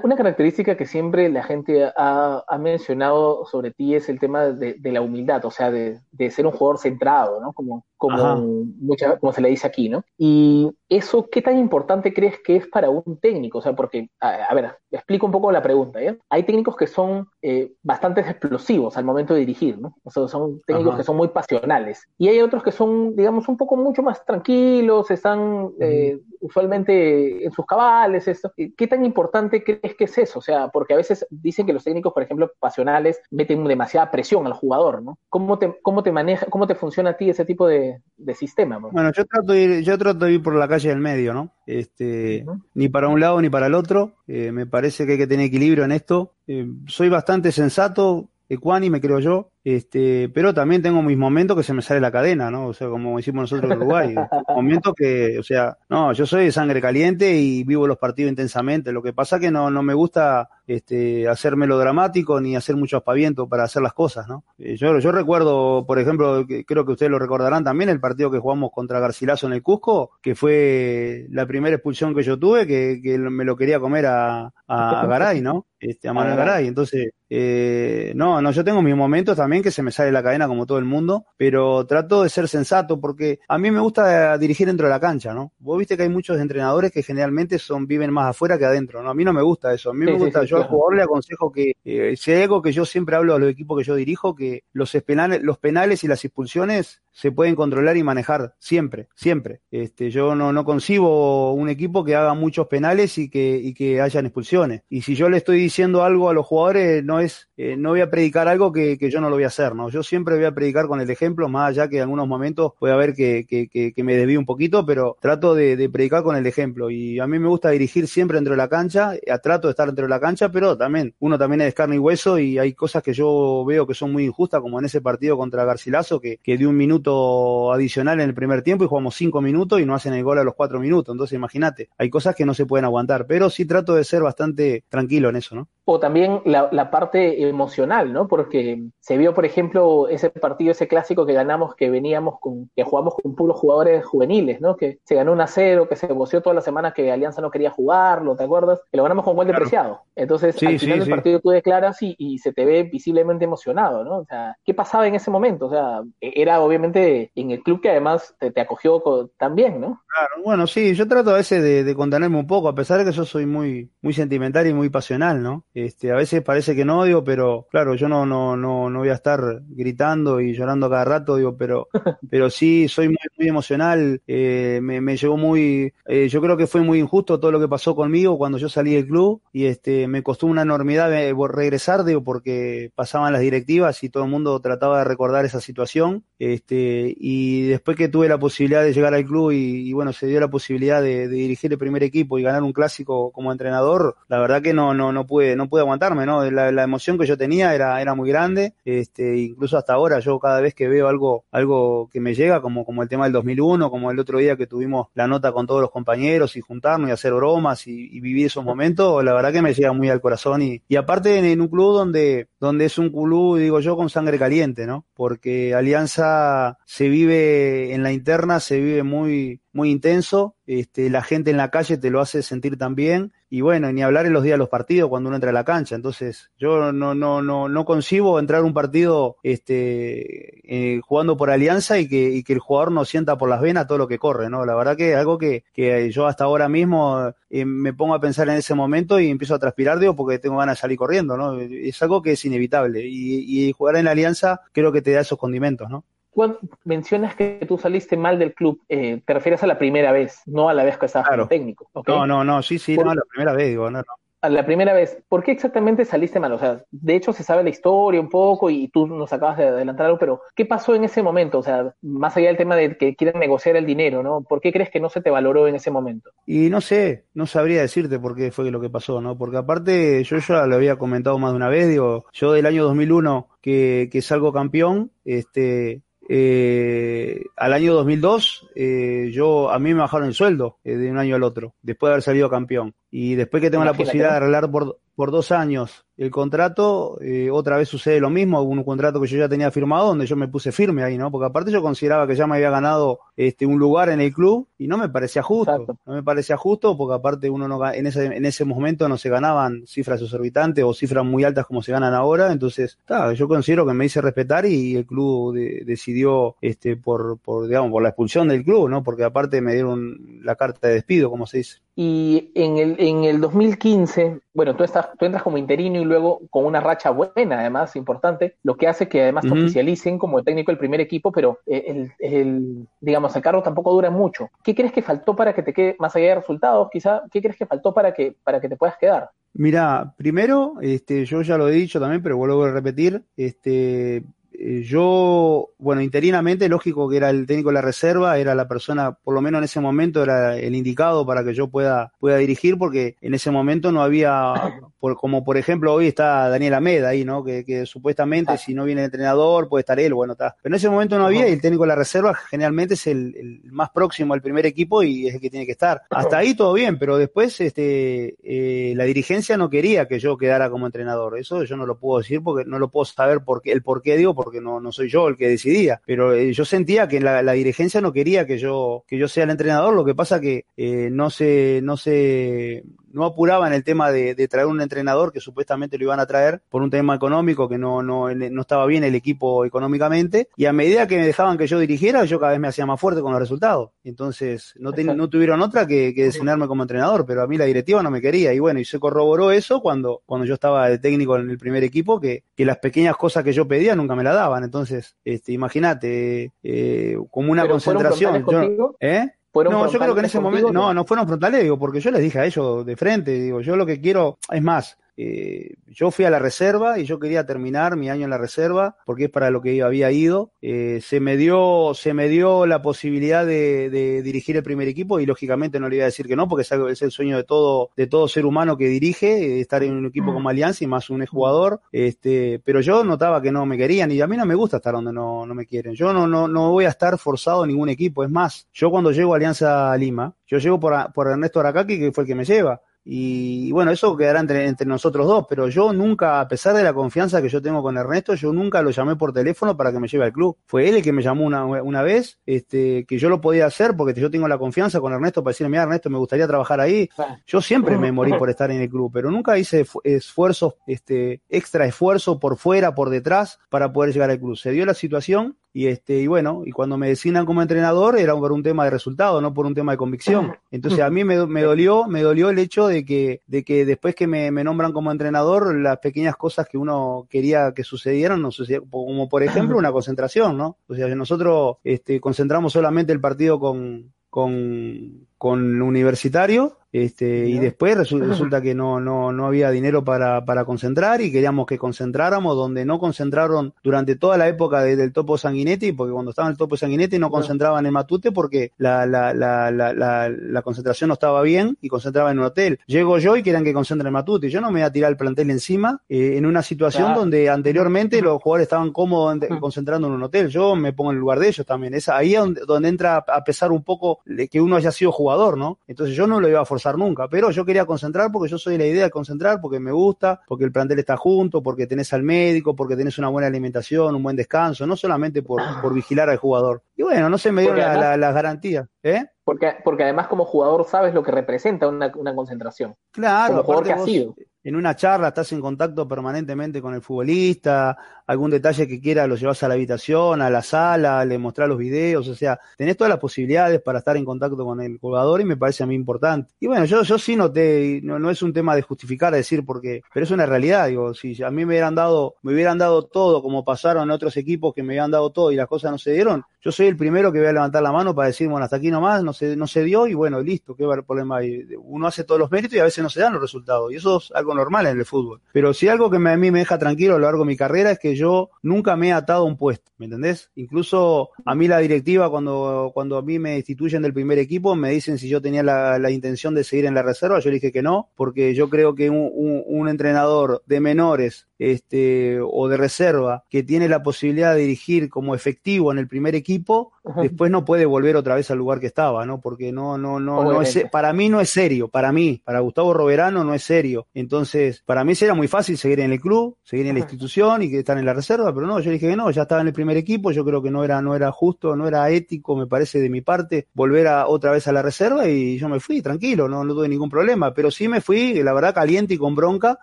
[0.03, 4.75] Una característica que siempre la gente ha, ha mencionado sobre ti es el tema de,
[4.75, 7.52] de la humildad, o sea, de, de, ser un jugador centrado, ¿no?
[7.52, 8.37] Como, como,
[8.81, 10.05] mucha, como se le dice aquí, ¿no?
[10.17, 13.59] Y eso, ¿qué tan importante crees que es para un técnico?
[13.59, 16.16] O sea, porque, a, a ver, explico un poco la pregunta, ¿ya?
[16.28, 19.94] Hay técnicos que son eh, bastante explosivos al momento de dirigir, ¿no?
[20.02, 20.99] O sea, son técnicos Ajá.
[20.99, 22.06] que son muy pasionales.
[22.18, 27.52] Y hay otros que son, digamos, un poco mucho más tranquilos, están eh, usualmente en
[27.52, 28.52] sus cabales, esto.
[28.56, 30.40] ¿Qué tan importante crees que es eso?
[30.40, 34.47] O sea, porque a veces dicen que los técnicos, por ejemplo, pasionales, meten demasiada presión
[34.47, 35.18] al jugador, ¿no?
[35.28, 38.78] ¿Cómo te, cómo te maneja, cómo te funciona a ti ese tipo de, de sistema?
[38.78, 41.53] Bueno, yo trato, de ir, yo trato de ir por la calle del medio, ¿no?
[41.67, 42.63] Este, uh -huh.
[42.75, 44.15] Ni para un lado ni para el otro.
[44.27, 46.33] Eh, me parece que hay que tener equilibrio en esto.
[46.47, 49.51] Eh, soy bastante sensato, ecuánime, creo yo.
[49.62, 52.69] Este, pero también tengo mis momentos que se me sale la cadena, ¿no?
[52.69, 54.14] O sea, como decimos nosotros en Uruguay,
[54.49, 58.90] momentos que, o sea, no, yo soy de sangre caliente y vivo los partidos intensamente.
[58.90, 63.49] Lo que pasa que no, no me gusta este, hacer melodramático ni hacer mucho aspaviento
[63.49, 64.44] para hacer las cosas, ¿no?
[64.59, 68.31] Eh, yo, yo recuerdo, por ejemplo, que creo que ustedes lo recordarán también, el partido
[68.31, 72.66] que jugamos contra Garcilaso en el Cusco, que fue la primera expulsión que yo tuve,
[72.66, 75.66] que, que me lo quería comer a, a Garay, ¿no?
[75.79, 76.66] Este, a Manuel Garay.
[76.66, 80.47] Entonces, eh, no, no, yo tengo mis momentos también que se me sale la cadena
[80.47, 84.69] como todo el mundo, pero trato de ser sensato porque a mí me gusta dirigir
[84.69, 85.53] dentro de la cancha, ¿no?
[85.59, 89.11] Vos viste que hay muchos entrenadores que generalmente son viven más afuera que adentro, ¿no?
[89.11, 91.51] A mí no me gusta eso, a mí me gusta, yo al jugador le aconsejo
[91.51, 94.35] que, eh, si hay algo que yo siempre hablo a los equipos que yo dirijo,
[94.37, 99.61] que los penales, los penales y las expulsiones se pueden controlar y manejar siempre, siempre.
[99.70, 104.01] Este, yo no, no concibo un equipo que haga muchos penales y que, y que
[104.01, 104.83] hayan expulsiones.
[104.88, 108.01] Y si yo le estoy diciendo algo a los jugadores, no es, eh, no voy
[108.01, 109.90] a predicar algo que, que, yo no lo voy a hacer, ¿no?
[109.90, 112.94] Yo siempre voy a predicar con el ejemplo, más allá que en algunos momentos puede
[112.94, 116.46] haber que, que, que, me desvíe un poquito, pero trato de, de, predicar con el
[116.46, 116.90] ejemplo.
[116.90, 119.87] Y a mí me gusta dirigir siempre dentro de la cancha, eh, trato de estar
[119.87, 123.03] dentro de la cancha, pero también, uno también es carne y hueso y hay cosas
[123.03, 126.57] que yo veo que son muy injustas, como en ese partido contra Garcilaso, que, que
[126.57, 129.95] de un minuto minuto adicional en el primer tiempo y jugamos cinco minutos y no
[129.95, 131.15] hacen el gol a los cuatro minutos.
[131.15, 134.85] Entonces, imagínate, hay cosas que no se pueden aguantar, pero sí trato de ser bastante
[134.89, 135.69] tranquilo en eso, ¿no?
[135.87, 138.29] O también la, la parte emocional, ¿no?
[138.29, 142.85] Porque se vio, por ejemplo, ese partido, ese clásico que ganamos, que veníamos con, que
[142.85, 144.77] jugamos con puros jugadores juveniles, ¿no?
[144.77, 147.51] Que se ganó un a cero, que se voció toda la semana que Alianza no
[147.51, 148.81] quería jugarlo, ¿te acuerdas?
[148.91, 150.03] Que lo ganamos con gol de preciado.
[150.15, 154.19] Entonces, al final del partido tú declaras y, y, se te ve visiblemente emocionado, ¿no?
[154.19, 155.67] O sea, ¿qué pasaba en ese momento?
[155.67, 159.03] O sea, e, era obviamente en el club que además te, te acogió
[159.38, 160.03] también, ¿no?
[160.07, 163.05] Claro, bueno, sí, yo trato a veces de, de, contenerme un poco, a pesar de
[163.05, 165.64] que yo soy muy, muy sentimental y muy pasional, ¿no?
[165.72, 169.11] Este, a veces parece que no odio, pero claro, yo no, no, no, no voy
[169.11, 171.88] a estar gritando y llorando cada rato, digo, pero,
[172.31, 176.66] pero sí soy muy, muy emocional, eh, me, me llevó muy, eh, yo creo que
[176.66, 180.09] fue muy injusto todo lo que pasó conmigo cuando yo salí del club y este,
[180.09, 184.61] me costó una enormidad eh, regresar, digo, porque pasaban las directivas y todo el mundo
[184.61, 186.80] trataba de recordar esa situación, este,
[187.16, 190.49] y después que tuve la posibilidad de llegar al club y, bueno, se dio la
[190.49, 194.73] posibilidad de, dirigir el primer equipo y ganar un clásico como entrenador, la verdad que
[194.73, 196.49] no, no, no pude, no pude aguantarme, ¿no?
[196.51, 200.61] La, emoción que yo tenía era, era muy grande, este, incluso hasta ahora yo cada
[200.61, 204.11] vez que veo algo, algo que me llega, como, como el tema del 2001, como
[204.11, 207.33] el otro día que tuvimos la nota con todos los compañeros y juntarnos y hacer
[207.33, 210.83] bromas y, y vivir esos momentos, la verdad que me llega muy al corazón y,
[210.88, 214.38] y aparte en, en un club donde, donde es un club, digo yo, con sangre
[214.38, 215.05] caliente, ¿no?
[215.20, 221.50] Porque Alianza se vive en la interna, se vive muy, muy intenso, este, la gente
[221.50, 224.55] en la calle te lo hace sentir también, y bueno, ni hablar en los días
[224.55, 227.85] de los partidos cuando uno entra a la cancha, entonces yo no, no, no, no
[227.85, 232.93] concibo entrar un partido este, eh, jugando por alianza y que, y que el jugador
[232.93, 234.65] no sienta por las venas todo lo que corre, ¿no?
[234.65, 238.21] La verdad que es algo que, que yo hasta ahora mismo eh, me pongo a
[238.21, 241.37] pensar en ese momento y empiezo a transpirar, digo, porque tengo ganas de salir corriendo,
[241.37, 241.59] ¿no?
[241.59, 245.23] Es algo que es inevitable, y, y jugar en la alianza creo que te da
[245.23, 246.05] esos condimentos, ¿no?
[246.31, 250.40] Cuando mencionas que tú saliste mal del club, eh, te refieres a la primera vez,
[250.47, 251.49] no a la vez que estabas claro.
[251.49, 251.88] técnico.
[251.93, 252.14] ¿okay?
[252.14, 254.14] No, no, no, sí, sí, no, a la primera vez, digo, no, no.
[254.43, 256.53] A la primera vez, ¿por qué exactamente saliste mal?
[256.53, 259.69] O sea, de hecho se sabe la historia un poco y tú nos acabas de
[259.69, 261.59] adelantar algo, pero ¿qué pasó en ese momento?
[261.59, 264.40] O sea, más allá del tema de que quieren negociar el dinero, ¿no?
[264.40, 266.31] ¿Por qué crees que no se te valoró en ese momento?
[266.47, 269.37] Y no sé, no sabría decirte por qué fue lo que pasó, ¿no?
[269.37, 272.85] Porque aparte, yo ya lo había comentado más de una vez, digo, yo del año
[272.85, 276.01] 2001 que, que salgo campeón, este,
[276.33, 281.19] eh, al año 2002, eh, yo, a mí me bajaron el sueldo eh, de un
[281.19, 282.95] año al otro, después de haber salido campeón.
[283.11, 284.03] Y después que tengo Imagínate.
[284.03, 288.29] la posibilidad de arreglar por, por dos años el contrato, eh, otra vez sucede lo
[288.29, 291.31] mismo, un contrato que yo ya tenía firmado donde yo me puse firme ahí, ¿no?
[291.31, 294.68] Porque aparte yo consideraba que ya me había ganado este un lugar en el club
[294.77, 295.96] y no me parecía justo, Exacto.
[296.05, 299.31] no me parecía justo porque aparte uno no en ese en ese momento no se
[299.31, 302.99] ganaban cifras exorbitantes o cifras muy altas como se ganan ahora, entonces,
[303.35, 307.90] yo considero que me hice respetar y el club de, decidió este por por digamos
[307.90, 309.03] por la expulsión del club, ¿no?
[309.03, 311.79] Porque aparte me dieron la carta de despido, como se dice.
[311.96, 316.40] Y en el en el 2015, bueno, tú estás tú entras como interino y luego
[316.48, 319.64] con una racha buena, además, importante, lo que hace que además te uh -huh.
[319.64, 324.48] oficialicen como técnico del primer equipo, pero el, el, digamos, el cargo tampoco dura mucho.
[324.62, 327.57] ¿Qué crees que faltó para que te quede, más allá de resultados, quizá, qué crees
[327.57, 329.31] que faltó para que, para que te puedas quedar?
[329.53, 334.22] Mira, primero, este, yo ya lo he dicho también, pero vuelvo a repetir, este,
[334.61, 339.35] yo, bueno, interinamente, lógico que era el técnico de la reserva, era la persona, por
[339.35, 343.16] lo menos en ese momento, era el indicado para que yo pueda, pueda dirigir, porque
[343.20, 344.53] en ese momento no había,
[345.01, 347.42] por, como por ejemplo hoy está Daniel Ameda ahí, ¿no?
[347.42, 350.57] Que, que supuestamente si no viene el entrenador puede estar él, bueno, está.
[350.62, 353.35] Pero en ese momento no había y el técnico de la reserva generalmente es el,
[353.37, 356.03] el más próximo al primer equipo y es el que tiene que estar.
[356.11, 360.70] Hasta ahí todo bien, pero después este, eh, la dirigencia no quería que yo quedara
[360.70, 361.38] como entrenador.
[361.38, 364.03] Eso yo no lo puedo decir porque no lo puedo saber por qué, el por
[364.03, 366.01] qué digo, porque no, no soy yo el que decidía.
[366.07, 369.45] Pero eh, yo sentía que la, la, dirigencia no quería que yo, que yo sea
[369.45, 374.11] el entrenador, lo que pasa que eh, no se, no se, no apuraban el tema
[374.11, 377.68] de, de, traer un entrenador que supuestamente lo iban a traer por un tema económico
[377.68, 380.49] que no, no, no estaba bien el equipo económicamente.
[380.57, 383.01] Y a medida que me dejaban que yo dirigiera yo cada vez me hacía más
[383.01, 383.90] fuerte con los resultados.
[384.05, 388.03] Entonces no, no tuvieron otra que, que designarme como entrenador pero a mí la directiva
[388.03, 388.53] no me quería.
[388.53, 391.85] Y bueno y se corroboró eso cuando, cuando yo estaba de técnico en el primer
[391.85, 394.64] equipo que, que las pequeñas cosas que yo pedía nunca me la daban.
[394.64, 398.44] Entonces este imagínate eh, como una concentración.
[398.46, 399.29] yo, ¿eh?
[399.55, 402.23] No, yo creo que en ese momento, no, no fueron frontales, digo, porque yo les
[402.23, 406.24] dije a ellos de frente, digo, yo lo que quiero, es más, eh, yo fui
[406.24, 409.50] a la reserva y yo quería terminar mi año en la reserva porque es para
[409.50, 410.52] lo que había ido.
[410.62, 415.20] Eh, se me dio, se me dio la posibilidad de, de, dirigir el primer equipo
[415.20, 417.90] y lógicamente no le iba a decir que no porque es el sueño de todo,
[417.98, 421.26] de todo ser humano que dirige, estar en un equipo como Alianza y más un
[421.26, 421.83] jugador.
[421.92, 424.94] Este, pero yo notaba que no me querían y a mí no me gusta estar
[424.94, 425.92] donde no, no me quieren.
[425.94, 428.24] Yo no, no, no voy a estar forzado en ningún equipo.
[428.24, 432.12] Es más, yo cuando llego a Alianza Lima, yo llego por, por Ernesto Aracaki, que
[432.12, 432.80] fue el que me lleva.
[433.05, 436.93] Y bueno, eso quedará entre, entre nosotros dos, pero yo nunca, a pesar de la
[436.93, 440.07] confianza que yo tengo con Ernesto, yo nunca lo llamé por teléfono para que me
[440.07, 440.57] lleve al club.
[440.67, 443.97] Fue él el que me llamó una, una vez, este, que yo lo podía hacer
[443.97, 447.09] porque yo tengo la confianza con Ernesto para decirle, mira Ernesto, me gustaría trabajar ahí.
[447.47, 451.87] Yo siempre me morí por estar en el club, pero nunca hice esfuerzos, este, extra
[451.87, 454.57] esfuerzo por fuera, por detrás, para poder llegar al club.
[454.57, 458.35] Se dio la situación y este, y bueno, y cuando me designan como entrenador era
[458.35, 460.57] por un tema de resultado, no por un tema de convicción.
[460.71, 464.14] Entonces a mí me, me dolió, me dolió el hecho de que, de que después
[464.14, 468.50] que me, nombran como entrenador, las pequeñas cosas que uno quería que sucedieran no
[468.90, 470.76] como por ejemplo una concentración, ¿no?
[470.88, 477.96] O sea, nosotros este, concentramos solamente el partido con, con, con universitario este, y después
[478.11, 482.85] resulta, que no, no, no había dinero para, para concentrar y queríamos que concentráramos donde
[482.85, 486.76] no concentraron durante toda la época del Topo Sanguinetti, porque cuando estaba en el Topo
[486.76, 491.79] Sanguinetti no concentraban en Matute porque la, la, la, la, la concentración no estaba bien
[491.81, 492.81] y concentraban en un hotel.
[492.87, 494.50] Llego yo y querían que concentre en Matute.
[494.50, 498.20] Yo no me voy a tirar el plantel encima eh, en una situación donde anteriormente
[498.20, 500.48] los jugadores estaban cómodos concentrando en un hotel.
[500.48, 501.94] Yo me pongo en el lugar de ellos también.
[501.94, 505.79] Es ahí donde, donde entra a pesar un poco que uno haya sido jugador, ¿no?
[505.87, 508.79] Entonces yo no lo iba a forzar nunca, pero yo quería concentrar porque yo soy
[508.79, 512.23] la idea de concentrar, porque me gusta, porque el plantel está junto, porque tenés al
[512.23, 516.38] médico, porque tenés una buena alimentación, un buen descanso, no solamente por, por vigilar al
[516.38, 516.83] jugador.
[516.97, 519.27] Y bueno, no se me dio las la, garantías, ¿eh?
[519.45, 522.95] Porque, porque además como jugador sabes lo que representa una, una concentración.
[523.11, 527.96] Claro, como que ha sido en una charla estás en contacto permanentemente con el futbolista,
[528.27, 531.79] algún detalle que quiera lo llevas a la habitación, a la sala, le mostrás los
[531.79, 535.44] videos, o sea, tenés todas las posibilidades para estar en contacto con el jugador y
[535.44, 536.53] me parece a mí importante.
[536.61, 540.03] Y bueno, yo, yo sí noté, no, no es un tema de justificar, decir porque,
[540.12, 543.42] pero es una realidad, digo, si a mí me hubieran dado, me hubieran dado todo
[543.42, 546.12] como pasaron en otros equipos que me habían dado todo y las cosas no se
[546.12, 548.77] dieron, yo soy el primero que voy a levantar la mano para decir, bueno, hasta
[548.77, 551.38] aquí nomás, no se, no se dio y bueno, listo, qué va el problema.
[551.79, 554.18] Uno hace todos los méritos y a veces no se dan los resultados y eso
[554.18, 555.41] es algo normal en el fútbol.
[555.53, 557.91] Pero si algo que a mí me deja tranquilo a lo largo de mi carrera
[557.93, 560.51] es que yo nunca me he atado a un puesto, ¿me entendés?
[560.55, 564.91] Incluso a mí la directiva, cuando, cuando a mí me destituyen del primer equipo, me
[564.91, 568.09] dicen si yo tenía la, intención de seguir en la reserva, yo dije que no,
[568.17, 574.03] porque yo creo que un entrenador de menores este, o de reserva que tiene la
[574.03, 578.51] posibilidad de dirigir como efectivo en el primer equipo, después no puede volver otra vez
[578.51, 579.41] al lugar que estaba, ¿no?
[579.41, 582.93] Porque no, no, no, no es, para mí no es serio, para mí, para Gustavo
[582.93, 584.07] Roberano no es serio.
[584.15, 587.71] Entonces, para mí sería muy fácil seguir en el club, seguir en la institución y
[587.71, 589.73] que estar en la reserva, pero no, yo dije que no, ya estaba en el
[589.73, 593.01] primer equipo, yo creo que no era, no era justo, no era ético, me parece
[593.01, 596.49] de mi parte, volver a, otra vez a la reserva y yo me fui, tranquilo,
[596.49, 599.79] no, no tuve ningún problema, pero sí me fui, la verdad, caliente y con bronca,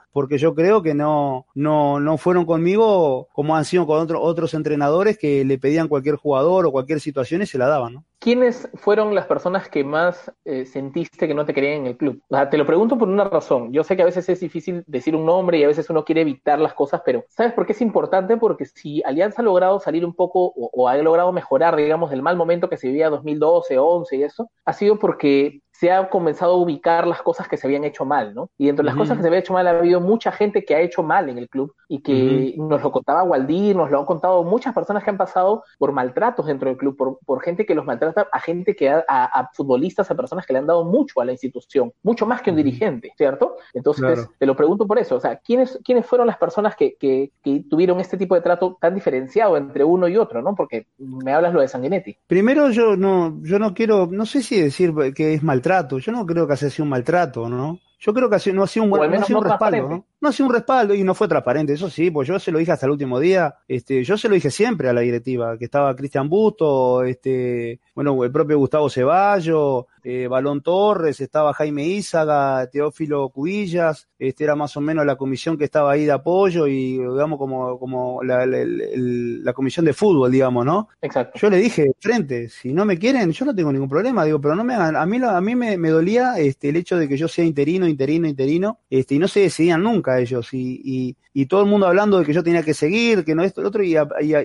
[0.12, 5.18] porque yo creo que no, no, no fueron conmigo como han sido con otros entrenadores
[5.18, 8.06] que le pedían cualquier jugador o cualquier situación y se la daban, ¿no?
[8.20, 12.22] ¿Quiénes fueron las personas que más eh, sentiste que no te querían en el club?
[12.50, 13.72] te lo pregunto por una razón.
[13.72, 16.22] Yo sé que a veces es difícil decir un nombre y a veces uno quiere
[16.22, 18.36] evitar las cosas, pero ¿sabes por qué es importante?
[18.38, 22.22] Porque si Alianza ha logrado salir un poco o, o ha logrado mejorar, digamos, del
[22.22, 26.54] mal momento que se vivía 2012, 11 y eso, ha sido porque se ha comenzado
[26.54, 28.50] a ubicar las cosas que se habían hecho mal, ¿no?
[28.58, 30.82] Y entre las cosas que se había hecho mal ha habido mucha gente que ha
[30.82, 34.44] hecho mal en el club y que nos lo contaba Waldir, nos lo han contado
[34.44, 37.86] muchas personas que han pasado por maltratos dentro del club, por, por gente que los
[37.86, 41.26] maltrata, a gente que ha, a, futbolistas, a personas que le han dado mucho a
[41.26, 43.58] la institución, mucho más que un dirigente, ¿cierto?
[43.72, 47.32] Entonces, te lo pregunto por eso, o sea, ¿quiénes, quiénes fueron las personas que, que,
[47.44, 50.56] que, tuvieron este tipo de trato tan diferenciado entre uno y otro, ¿no?
[50.56, 52.18] Porque me hablas lo de Sanguinetti.
[52.26, 55.67] Primero, yo no, yo no quiero, no sé si decir que es maltrato,
[56.00, 57.80] yo no creo que haya sido un maltrato, ¿no?
[58.00, 60.06] Yo creo que no ha sido un, buen, no ha sido un respaldo, ¿no?
[60.20, 62.58] No ha sido un respaldo y no fue transparente, eso sí, pues yo se lo
[62.58, 65.66] dije hasta el último día, este, yo se lo dije siempre a la directiva, que
[65.66, 72.68] estaba Cristian Busto, este, bueno, el propio Gustavo Ceballos, eh, Balón Torres, estaba Jaime Ízaga,
[72.68, 76.94] Teófilo Cubillas, este era más o menos la comisión que estaba ahí de apoyo y
[76.94, 80.88] digamos como, como la, la, comisión de fútbol, digamos, ¿no?
[81.02, 81.38] Exacto.
[81.40, 84.56] Yo le dije, frente, si no me quieren, yo no tengo ningún problema, digo, pero
[84.56, 87.18] no me hagan, a mí, a mí me, me dolía este, el hecho de que
[87.18, 91.46] yo sea interino, interino, interino, este, y no se decidían nunca bronca ellos y, y,
[91.46, 93.84] todo el mundo hablando de que yo tenía que seguir, que no esto, lo otro,
[93.84, 93.96] y,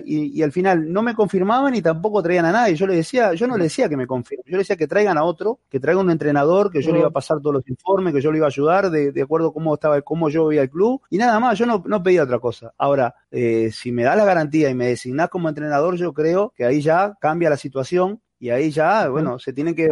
[0.05, 2.75] y, al final no me confirmaban y tampoco traían a nadie.
[2.75, 5.17] Yo le decía, yo no le decía que me confirmen, yo le decía que traigan
[5.17, 8.13] a otro, que traigan un entrenador, que yo le iba a pasar todos los informes,
[8.13, 10.61] que yo le iba a ayudar de, de acuerdo a cómo estaba, cómo yo veía
[10.61, 12.73] el club, y nada más, yo no, no pedía otra cosa.
[12.77, 16.65] Ahora, eh, si me da la garantía y me designás como entrenador, yo creo que
[16.65, 19.89] ahí ya cambia la situación y ahí ya, bueno, se tienen que eh,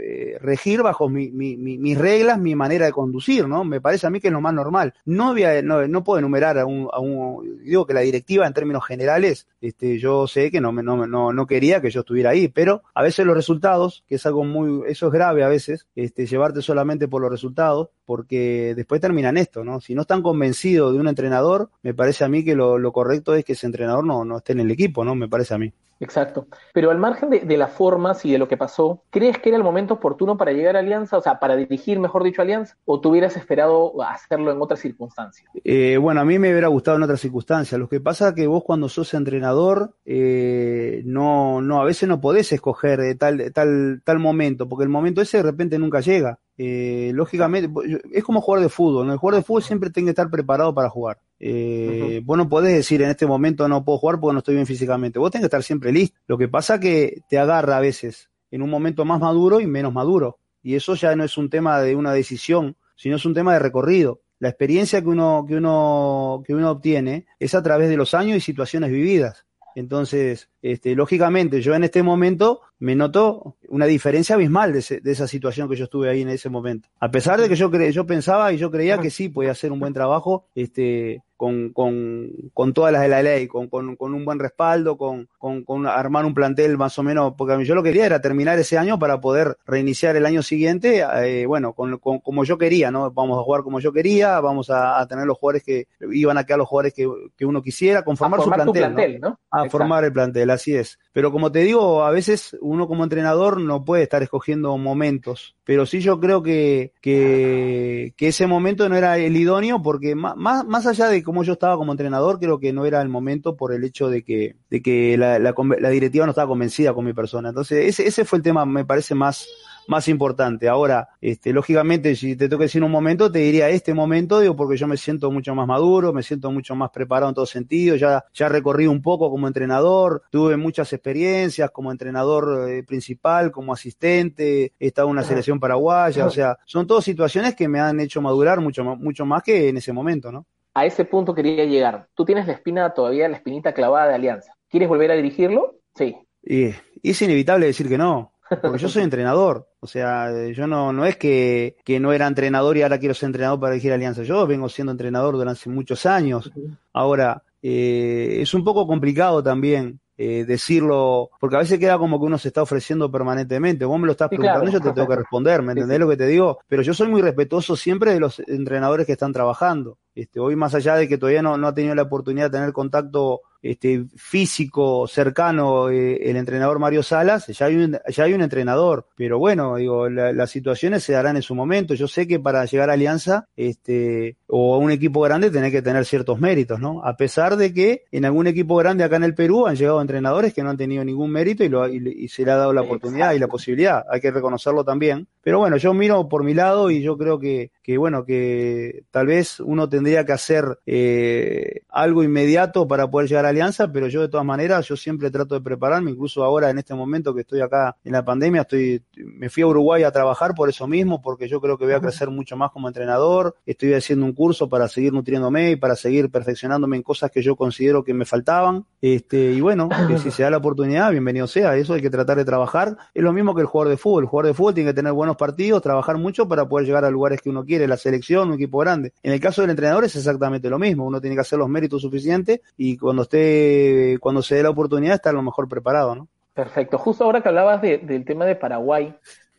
[0.00, 3.62] eh, regir bajo mi, mi, mis reglas, mi manera de conducir, ¿no?
[3.62, 4.94] Me parece a mí que es lo más normal.
[5.04, 8.52] No, había, no, no puedo enumerar a un, a un, digo que la directiva en
[8.52, 12.48] términos generales, este, yo sé que no, no, no, no quería que yo estuviera ahí,
[12.48, 16.26] pero a veces los resultados, que es algo muy, eso es grave a veces, este,
[16.26, 19.80] llevarte solamente por los resultados, porque después terminan esto, ¿no?
[19.80, 23.36] Si no están convencidos de un entrenador, me parece a mí que lo, lo correcto
[23.36, 25.14] es que ese entrenador no, no esté en el equipo, ¿no?
[25.14, 25.72] Me parece a mí.
[26.00, 26.46] Exacto.
[26.72, 29.64] Pero al margen de, las formas y de lo que pasó, ¿crees que era el
[29.64, 31.16] momento oportuno para llegar a Alianza?
[31.16, 35.50] O sea, para dirigir, mejor dicho, Alianza, o tú hubieras esperado hacerlo en otras circunstancias?
[35.64, 37.78] Eh, bueno, a mí me hubiera gustado en otras circunstancias.
[37.78, 42.20] Lo que pasa es que vos cuando sos entrenador, eh, no, no, a veces no
[42.20, 46.38] podés escoger eh, tal, tal, tal momento, porque el momento ese de repente nunca llega.
[46.56, 47.68] Eh, lógicamente,
[48.12, 49.10] es como jugar de fútbol.
[49.10, 51.18] El jugador de fútbol siempre tiene que estar preparado para jugar.
[51.46, 54.66] Eh, Vos no podés decir en este momento no puedo jugar porque no estoy bien
[54.66, 55.18] físicamente.
[55.18, 56.18] Vos tenés que estar siempre listo.
[56.26, 59.92] Lo que pasa que te agarra a veces en un momento más maduro y menos
[59.92, 60.38] maduro.
[60.62, 63.58] Y eso ya no es un tema de una decisión, sino es un tema de
[63.58, 64.22] recorrido.
[64.38, 68.38] La experiencia que uno, que uno, que uno obtiene es a través de los años
[68.38, 69.44] y situaciones vividas.
[69.74, 75.28] Entonces, este, lógicamente, yo en este momento me noto una diferencia abismal de, de, esa
[75.28, 76.88] situación que yo estuve ahí en ese momento.
[77.00, 79.72] A pesar de que yo, cre yo pensaba y yo creía que sí podía hacer
[79.72, 84.14] un buen trabajo, este, con, con, con, todas las de la ley, con, con, con
[84.14, 87.90] un buen respaldo, con, con, armar un plantel más o menos, porque yo lo que
[87.90, 92.44] quería era terminar ese año para poder reiniciar el año siguiente, eh, bueno, con, como
[92.44, 93.10] yo quería, ¿no?
[93.10, 96.58] Vamos a jugar como yo quería, vamos a, tener los jugadores que iban a quedar
[96.58, 99.20] los jugadores que, que uno quisiera, conformar su plantel.
[99.20, 99.38] ¿no?
[99.50, 100.98] A formar el plantel, así es.
[101.12, 105.86] Pero como te digo, a veces uno como entrenador no puede estar escogiendo momentos, pero
[105.86, 111.08] sí yo creo que, que, ese momento no era el idóneo porque más, más allá
[111.08, 114.08] de como yo estaba como entrenador, creo que no era el momento por el hecho
[114.08, 117.50] de que, de que la, la, la directiva no estaba convencida con mi persona.
[117.50, 119.46] Entonces, ese, ese fue el tema, me parece más,
[119.88, 120.68] más importante.
[120.68, 124.76] Ahora, este, lógicamente, si te que decir un momento, te diría este momento, digo, porque
[124.76, 128.24] yo me siento mucho más maduro, me siento mucho más preparado en todo sentido, ya,
[128.32, 134.72] ya recorrí un poco como entrenador, tuve muchas experiencias como entrenador eh, principal, como asistente,
[134.78, 138.20] he estado en una selección paraguaya, o sea, son todas situaciones que me han hecho
[138.20, 140.46] madurar mucho, mucho más que en ese momento, ¿no?
[140.74, 142.08] A ese punto quería llegar.
[142.14, 144.52] Tú tienes la espina todavía, la espinita clavada de Alianza.
[144.68, 145.76] ¿Quieres volver a dirigirlo?
[145.94, 146.16] Sí.
[146.42, 149.68] Y, es inevitable decir que no, porque yo soy entrenador.
[149.80, 153.28] O sea, yo no, no es que, que, no era entrenador y ahora quiero ser
[153.28, 154.22] entrenador para dirigir Alianza.
[154.22, 156.50] Yo vengo siendo entrenador durante muchos años.
[156.92, 162.26] Ahora, eh, es un poco complicado también eh, decirlo, porque a veces queda como que
[162.26, 163.84] uno se está ofreciendo permanentemente.
[163.84, 166.26] Vos me lo estás preguntando, yo te tengo que responder, ¿me entendés lo que te
[166.26, 166.60] digo?
[166.68, 169.98] Pero yo soy muy respetuoso siempre de los entrenadores que están trabajando.
[170.14, 172.72] Este, hoy más allá de que todavía no, no ha tenido la oportunidad de tener
[172.72, 178.42] contacto este, físico cercano eh, el entrenador Mario Salas, ya hay un, ya hay un
[178.42, 181.94] entrenador, pero bueno, digo, las situaciones se darán en su momento.
[181.94, 185.80] Yo sé que para llegar a Alianza este, o a un equipo grande tenés que
[185.80, 187.02] tener ciertos méritos, ¿no?
[187.04, 190.52] A pesar de que en algún equipo grande acá en el Perú han llegado entrenadores
[190.52, 193.32] que no han tenido ningún mérito y, lo, y, se le ha dado la oportunidad
[193.32, 195.26] y la posibilidad, hay que reconocerlo también.
[195.44, 199.26] Pero bueno, yo miro por mi lado y yo creo que, que bueno, que tal
[199.26, 204.22] vez uno tendría que hacer eh, algo inmediato para poder llegar a alianza, pero yo
[204.22, 207.60] de todas maneras, yo siempre trato de prepararme, incluso ahora en este momento que estoy
[207.60, 211.46] acá en la pandemia, estoy, me fui a Uruguay a trabajar por eso mismo, porque
[211.46, 214.88] yo creo que voy a crecer mucho más como entrenador, estoy haciendo un curso para
[214.88, 219.52] seguir nutriéndome y para seguir perfeccionándome en cosas que yo considero que me faltaban, este,
[219.52, 222.46] y bueno, que si se da la oportunidad, bienvenido sea, eso hay que tratar de
[222.46, 224.94] trabajar, es lo mismo que el jugador de fútbol, el jugador de fútbol tiene que
[224.94, 228.48] tener buenos partidos, trabajar mucho para poder llegar a lugares que uno quiere, la selección,
[228.48, 229.12] un equipo grande.
[229.22, 232.02] En el caso del entrenador es exactamente lo mismo, uno tiene que hacer los méritos
[232.02, 236.28] suficientes y cuando esté cuando se dé la oportunidad, estar lo mejor preparado, ¿no?
[236.54, 236.98] Perfecto.
[236.98, 239.14] Justo ahora que hablabas del tema de Paraguay,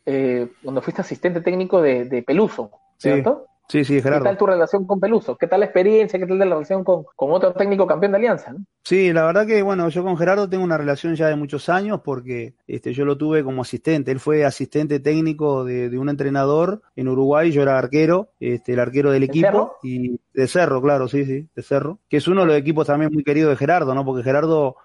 [0.05, 3.45] eh, cuando fuiste asistente técnico de, Peluso, ¿cierto?
[3.47, 4.23] Sí, sí, Gerardo.
[4.23, 5.38] ¿Qué tal tu relación con Peluso?
[5.38, 6.19] ¿Qué tal la experiencia?
[6.19, 8.56] ¿Qué tal la relación con, otro técnico campeón de Alianza?
[8.84, 12.01] Sí, la verdad que, bueno, yo con Gerardo tengo una relación ya de muchos años
[12.04, 14.12] porque este, yo lo tuve como asistente.
[14.12, 19.12] Él fue asistente técnico de, un entrenador en Uruguay, yo era arquero, este, el arquero
[19.12, 19.78] del equipo.
[19.82, 21.99] Y de Cerro, claro, sí, sí, de Cerro.
[22.10, 24.06] Que es uno de los equipos también muy queridos de Gerardo, ¿no?
[24.06, 24.75] Porque Gerardo,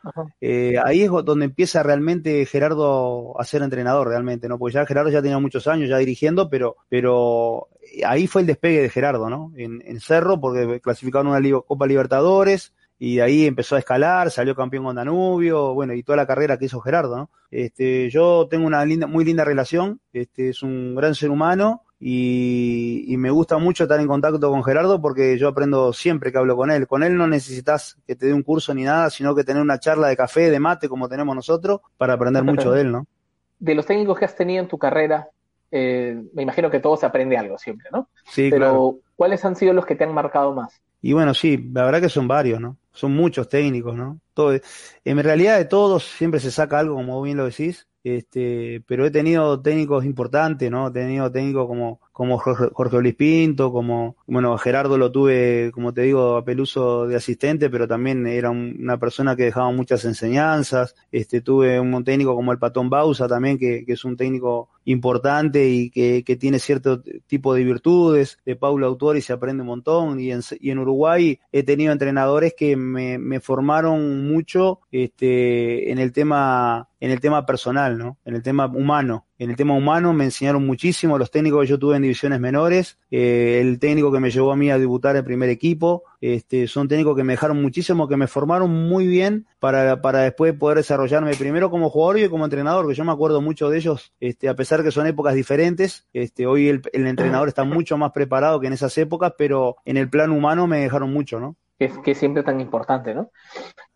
[0.40, 4.58] eh, ahí es donde empieza realmente Gerardo a ser entrenador, realmente, ¿no?
[4.58, 7.68] Porque ya Gerardo ya tenía muchos años ya dirigiendo, pero, pero
[8.06, 9.52] ahí fue el despegue de Gerardo, ¿no?
[9.56, 12.72] En, Cerro, porque clasificaron una Copa Libertadores,
[13.02, 16.66] y ahí empezó a escalar, salió campeón con Danubio, bueno, y toda la carrera que
[16.66, 17.30] hizo Gerardo, ¿no?
[17.50, 23.06] Este, yo tengo una linda, muy linda relación, este, es un gran ser humano y,
[23.08, 26.56] y, me gusta mucho estar en contacto con Gerardo porque yo aprendo siempre que hablo
[26.56, 26.86] con él.
[26.86, 29.80] Con él no necesitas que te dé un curso ni nada, sino que tener una
[29.80, 33.06] charla de café, de mate, como tenemos nosotros, para aprender mucho de él, ¿no?
[33.58, 35.28] De los técnicos que has tenido en tu carrera,
[35.70, 38.08] eh, me imagino que todo se aprende algo siempre, ¿no?
[38.30, 40.80] Sí, Pero, ¿cuáles han sido los que te han marcado más?
[41.02, 42.76] Y bueno, sí, la verdad que son varios, ¿no?
[42.92, 44.20] Son muchos técnicos, ¿no?
[44.34, 44.58] Todo,
[45.04, 49.10] en realidad de todos siempre se saca algo, como bien lo decís, este, pero he
[49.10, 50.88] tenido técnicos importantes, ¿no?
[50.88, 55.92] He tenido técnicos como, como Jorge, Jorge Luis Pinto, como, bueno, Gerardo lo tuve, como
[55.92, 60.94] te digo, a Peluso de asistente, pero también era una persona que dejaba muchas enseñanzas.
[61.12, 65.68] Este, tuve un técnico como el Patón Bausa también, que, que es un técnico importante
[65.68, 68.38] y que, que, tiene cierto tipo de virtudes.
[68.44, 70.20] De Paulo Autori se aprende un montón.
[70.20, 76.12] Y en, y en Uruguay he tenido entrenadores que me, formaron mucho este, en el
[76.12, 78.18] tema en el tema personal, ¿no?
[78.24, 79.26] En el tema humano.
[79.38, 82.98] En el tema humano me enseñaron muchísimo los técnicos que yo tuve en divisiones menores,
[83.10, 86.88] eh, el técnico que me llevó a mí a debutar en primer equipo, este, son
[86.88, 91.34] técnicos que me dejaron muchísimo, que me formaron muy bien para, para después poder desarrollarme
[91.34, 94.54] primero como jugador y como entrenador, que yo me acuerdo mucho de ellos, este, a
[94.54, 98.66] pesar que son épocas diferentes, este, hoy el, el entrenador está mucho más preparado que
[98.66, 101.56] en esas épocas, pero en el plan humano me dejaron mucho, ¿no?
[101.78, 103.30] Es que es siempre tan importante, ¿no?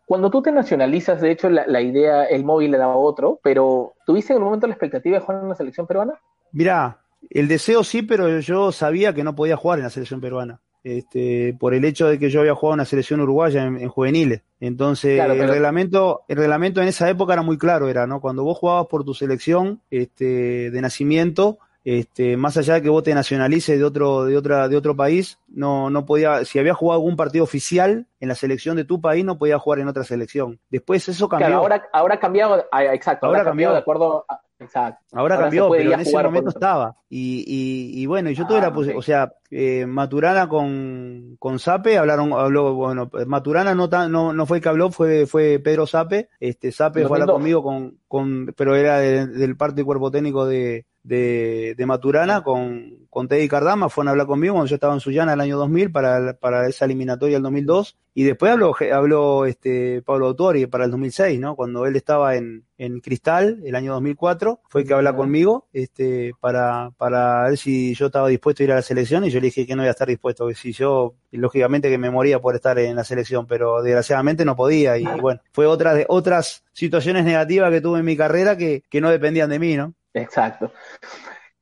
[0.05, 3.93] Cuando tú te nacionalizas, de hecho, la, la, idea, el móvil le daba otro, pero
[4.05, 6.13] ¿tuviste en el momento la expectativa de jugar en la selección peruana?
[6.51, 10.61] Mirá, el deseo sí, pero yo sabía que no podía jugar en la selección peruana.
[10.85, 13.89] Este, por el hecho de que yo había jugado en la selección uruguaya en, en
[13.89, 14.43] juveniles.
[14.59, 15.45] Entonces, claro, pero...
[15.45, 18.21] el reglamento, el reglamento en esa época era muy claro, era, ¿no?
[18.21, 23.01] Cuando vos jugabas por tu selección, este, de nacimiento, este, más allá de que vos
[23.01, 26.99] te nacionalices de otro, de otra, de otro país, no, no podía, si había jugado
[26.99, 30.59] algún partido oficial en la selección de tu país, no podía jugar en otra selección.
[30.69, 31.47] Después eso cambió.
[31.47, 35.03] Claro, ahora, ahora ha cambiado, ah, exacto, ahora, ahora cambió de acuerdo a, Exacto.
[35.11, 36.95] Ahora, ahora cambió, pero en ese momento estaba.
[37.09, 38.99] Y, y, y, bueno, yo tuve ah, la posibilidad, okay.
[38.99, 44.45] o sea, eh, Maturana con, con Sape hablaron, habló, bueno, Maturana no, tan, no, no
[44.45, 47.99] fue el que habló, fue, fue Pedro Sape, este, Sape fue a hablar conmigo con,
[48.07, 53.27] con, pero era de, del parte y cuerpo técnico de, de, de, Maturana con, con
[53.27, 56.33] Teddy Cardama, fueron a hablar conmigo cuando yo estaba en Sullana el año 2000 para,
[56.33, 61.37] para esa eliminatoria del 2002 y después habló, habló este Pablo Autori para el 2006,
[61.37, 61.57] ¿no?
[61.57, 66.91] Cuando él estaba en, en Cristal el año 2004, fue que habla conmigo este para,
[66.97, 69.25] para ver si yo estaba dispuesto a ir a la selección.
[69.25, 71.97] Y yo le dije que no iba a estar dispuesto, que si yo, lógicamente que
[71.97, 74.97] me moría por estar en la selección, pero desgraciadamente no podía.
[74.97, 79.01] Y bueno, fue otra de otras situaciones negativas que tuve en mi carrera que, que
[79.01, 79.93] no dependían de mí, ¿no?
[80.15, 80.71] Exacto.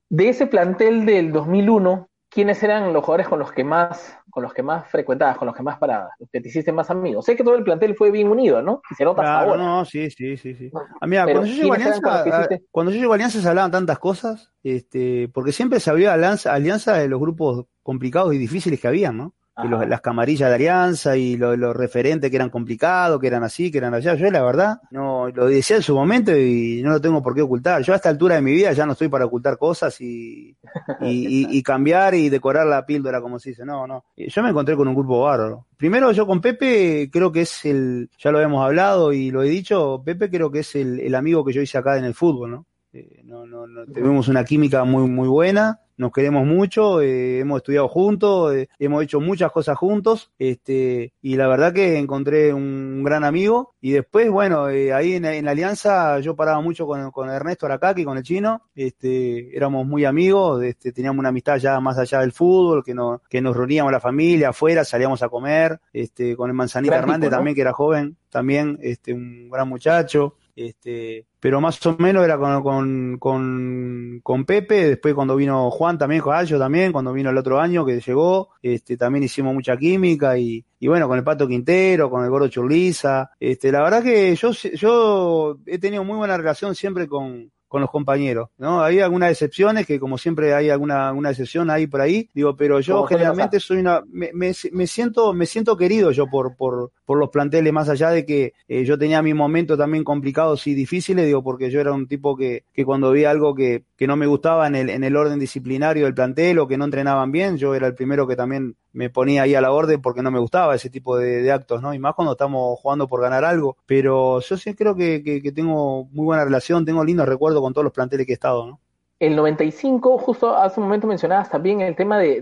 [0.10, 4.54] De ese plantel del 2001, ¿quiénes eran los jugadores con los que más, con los
[4.54, 7.26] que más frecuentabas, con los que más parabas, los que te hiciste más amigos?
[7.26, 8.82] Sé que todo el plantel fue bien unido, ¿no?
[8.92, 9.64] Y se nota claro, ahora.
[9.64, 10.72] no, sí, sí, sí, sí.
[11.02, 14.00] Ah, mira, cuando yo, llego a Alianza, cuando yo llego a Alianza se hablaban tantas
[14.00, 18.88] cosas, este, porque siempre se había alianza, alianza de los grupos complicados y difíciles que
[18.88, 19.34] había, ¿no?
[19.62, 23.44] Y los, las camarillas de alianza y los lo referentes que eran complicados, que eran
[23.44, 24.16] así, que eran allá.
[24.16, 27.44] Yo la verdad no lo decía en su momento y no lo tengo por qué
[27.44, 27.84] ocultar.
[27.84, 30.58] Yo a esta altura de mi vida ya no estoy para ocultar cosas y,
[31.02, 33.64] y, y, y cambiar y decorar la píldora como se dice.
[33.64, 34.06] No, no.
[34.18, 35.68] Yo me encontré con un grupo bárbaro.
[35.78, 39.50] Primero yo con Pepe creo que es el, ya lo hemos hablado y lo he
[39.50, 42.52] dicho, Pepe creo que es el, el amigo que yo hice acá en el fútbol,
[42.52, 42.66] ¿no?
[42.94, 47.58] Eh, no, no, no, tenemos una química muy, muy buena, nos queremos mucho, eh, hemos
[47.58, 53.04] estudiado juntos, eh, hemos hecho muchas cosas juntos, este, y la verdad que encontré un
[53.04, 57.32] gran amigo, y después, bueno, ahí en, en, la alianza yo paraba mucho con, con
[57.32, 61.98] Ernesto Aracaki, con el chino, este, éramos muy amigos, este, teníamos una amistad ya más
[61.98, 66.36] allá del fútbol, que, no, que nos reuníamos la familia afuera, salíamos a comer, este,
[66.36, 71.60] con el Manzanita Hernández también, que era joven, también, este, un gran muchacho, este, pero
[71.60, 76.60] más o menos era con, con, con, con, Pepe, después cuando vino Juan también, Joayo
[76.60, 80.88] también, cuando vino el otro año que llegó, este, también hicimos mucha química y, y
[80.88, 85.58] bueno, con el Pato Quintero, con el Gordo Churliza, este, la verdad que yo, yo
[85.66, 88.84] he tenido muy buena relación siempre con, con los compañeros, ¿no?
[88.84, 92.80] Hay algunas excepciones que como siempre hay alguna, alguna excepción ahí por ahí, digo, pero
[92.80, 97.18] yo generalmente soy una, me, me, me, siento, me siento querido yo por, por, por
[97.18, 101.26] los planteles, más allá de que eh, yo tenía mis momentos también complicados y difíciles,
[101.26, 104.28] digo, porque yo era un tipo que, que cuando vi algo que, que no me
[104.28, 107.76] gustaba en el, en el orden disciplinario del plantel o que no entrenaban bien, yo
[107.76, 110.76] era el primero que también me ponía ahí a la orden porque no me gustaba
[110.76, 111.94] ese tipo de, actos, ¿no?
[111.94, 113.78] Y más cuando estamos jugando por ganar algo.
[113.86, 117.74] Pero yo sí creo que, que, que tengo muy buena relación, tengo lindos recuerdos con
[117.74, 118.80] todos los planteles que he estado, ¿no?
[119.20, 122.42] El 95, justo hace un momento mencionabas también el tema de,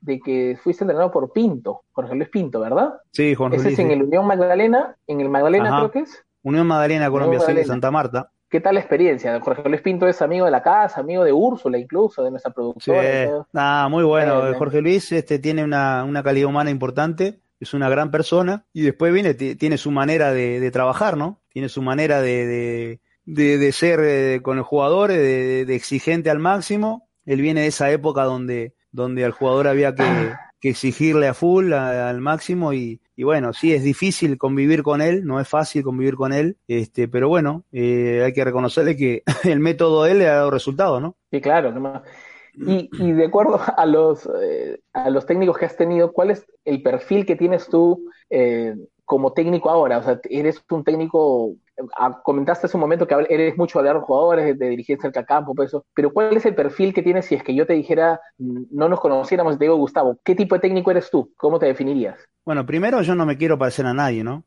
[0.00, 2.94] de, que fuiste entrenado por Pinto, Jorge Luis Pinto, ¿verdad?
[3.12, 6.24] Sí, Jorge Ese es en el Unión Magdalena, en el Magdalena creo que es.
[6.42, 8.30] Unión Magdalena, Colombia, de Santa Marta.
[8.48, 9.40] ¿Qué tal la experiencia?
[9.40, 13.02] Jorge Luis Pinto es amigo de la casa, amigo de Úrsula incluso, de nuestra productora.
[13.02, 13.30] Sí.
[13.54, 14.42] Ah, muy bueno.
[14.58, 19.12] Jorge Luis este, tiene una, una calidad humana importante, es una gran persona y después
[19.12, 21.40] viene, tiene su manera de, trabajar, ¿no?
[21.48, 26.38] Tiene su manera de de, de ser eh, con el jugador, de, de, exigente al
[26.38, 27.08] máximo.
[27.24, 31.72] Él viene de esa época donde, donde al jugador había que, que exigirle a full,
[31.72, 36.14] al máximo, y, y, bueno, sí, es difícil convivir con él, no es fácil convivir
[36.14, 40.28] con él, este, pero bueno, eh, hay que reconocerle que el método de él le
[40.28, 41.16] ha dado resultado, ¿no?
[41.32, 41.74] Sí, claro,
[42.54, 46.46] y, y, de acuerdo a los, eh, a los técnicos que has tenido, ¿cuál es
[46.64, 49.98] el perfil que tienes tú eh, como técnico ahora?
[49.98, 51.56] O sea, ¿eres un técnico
[51.96, 55.26] Ah, comentaste hace un momento que eres mucho hablar de jugadores, de, dirigir cerca al
[55.26, 57.72] campo, por eso, pero ¿cuál es el perfil que tienes si es que yo te
[57.72, 61.32] dijera, mm, no nos conociéramos, te digo, Gustavo, ¿qué tipo de técnico eres tú?
[61.36, 62.16] ¿Cómo te definirías?
[62.44, 64.44] Bueno, primero yo no me quiero parecer a nadie, ¿no?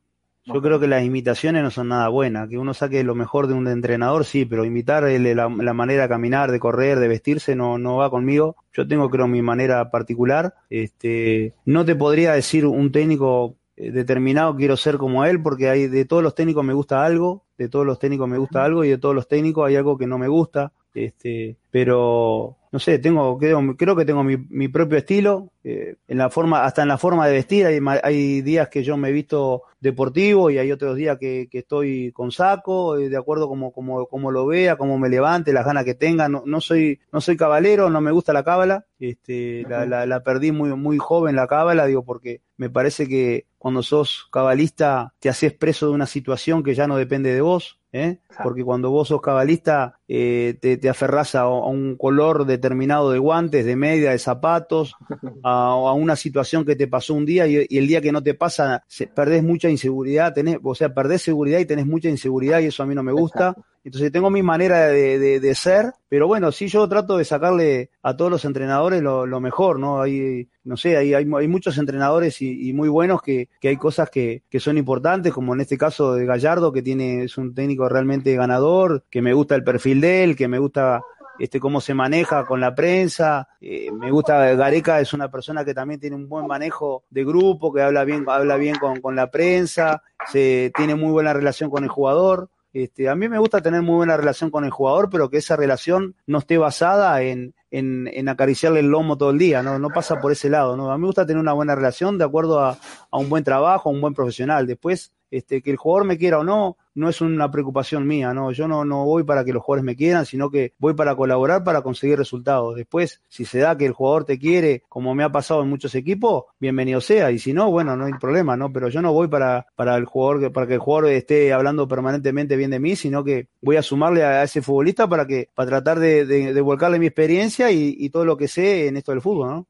[0.48, 3.56] Yo creo que las imitaciones no son nada buenas, que uno saque lo mejor de
[3.56, 7.98] un entrenador, sí, pero imitar la, manera de caminar, de correr, de vestirse, no, no
[7.98, 8.56] va conmigo.
[8.72, 10.54] Yo tengo, creo, mi manera particular.
[10.70, 15.88] Este, no te podría decir un técnico eh, determinado quiero ser como él porque hay
[15.88, 18.90] de todos los técnicos me gusta algo, de todos los técnicos me gusta algo y
[18.90, 20.72] de todos los técnicos hay algo que no me gusta.
[20.94, 26.18] Este, pero no sé, tengo, creo, creo que tengo mi, mi propio estilo, eh, en
[26.18, 29.12] la forma, hasta en la forma de vestir, hay, hay días que yo me he
[29.14, 33.72] visto deportivo y hay otros días que, que estoy con saco, eh, de acuerdo como,
[33.72, 37.22] como, como lo vea, como me levante, las ganas que tenga, no, no soy, no
[37.22, 41.38] soy cabalero, no me gusta la cábala, este, la, la, la, perdí muy, muy joven
[41.38, 46.06] la cábala, digo, porque me parece que cuando sos cabalista te haces preso de una
[46.06, 48.20] situación que ya no depende de vos, ¿eh?
[48.44, 53.66] porque cuando vos sos cabalista eh, te, te aferrás a, un color determinado de guantes,
[53.66, 54.96] de media, de zapatos,
[55.44, 58.34] a, a una situación que te pasó un día y, el día que no te
[58.34, 58.84] pasa
[59.16, 62.86] perdés mucha inseguridad, tenés, o sea, perdés seguridad y tenés mucha inseguridad y eso a
[62.86, 63.56] mí no me gusta.
[63.86, 68.18] Entonces tengo mi manera de, de, ser, pero bueno, sí yo trato de sacarle a
[68.18, 70.02] todos los entrenadores lo, mejor, ¿no?
[70.02, 73.78] Hay, no sé, hay, hay, hay muchos entrenadores y, y, muy buenos que, que hay
[73.78, 77.54] cosas que, que, son importantes, como en este caso de Gallardo, que tiene, es un
[77.54, 81.04] técnico realmente ganador, que me gusta el perfil de él, que me gusta
[81.38, 83.48] este cómo se maneja con la prensa.
[83.62, 87.72] Eh, me gusta Gareca es una persona que también tiene un buen manejo de grupo,
[87.72, 91.84] que habla bien, habla bien con, con la prensa, se tiene muy buena relación con
[91.84, 92.50] el jugador.
[92.76, 95.56] Este, a mí me gusta tener muy buena relación con el jugador, pero que esa
[95.56, 99.80] relación no esté basada en, en, acariciarle el lomo todo el día, ¿no?
[99.80, 100.92] No pasa por ese lado, ¿no?
[100.92, 102.78] A mí me gusta tener una buena relación de acuerdo a,
[103.12, 104.68] a un buen trabajo, a un buen profesional.
[104.68, 108.52] Después, este, que el jugador me quiera o no, no es una preocupación mía, no,
[108.52, 111.64] yo no, no voy para que los jugadores me quieran, sino que voy para colaborar
[111.64, 112.76] para conseguir resultados.
[112.76, 115.94] Después, si se da que el jugador te quiere, como me ha pasado en muchos
[115.96, 118.72] equipos, bienvenido sea, y si no, bueno, no hay problema, ¿no?
[118.72, 122.56] Pero yo no voy para, para el jugador, para que el jugador esté hablando permanentemente
[122.56, 126.00] bien de mí, sino que voy a sumarle a ese futbolista para que, para tratar
[126.00, 129.50] de, de, volcarle mi experiencia y, y todo lo que sé en esto del fútbol,
[129.50, 129.68] ¿no?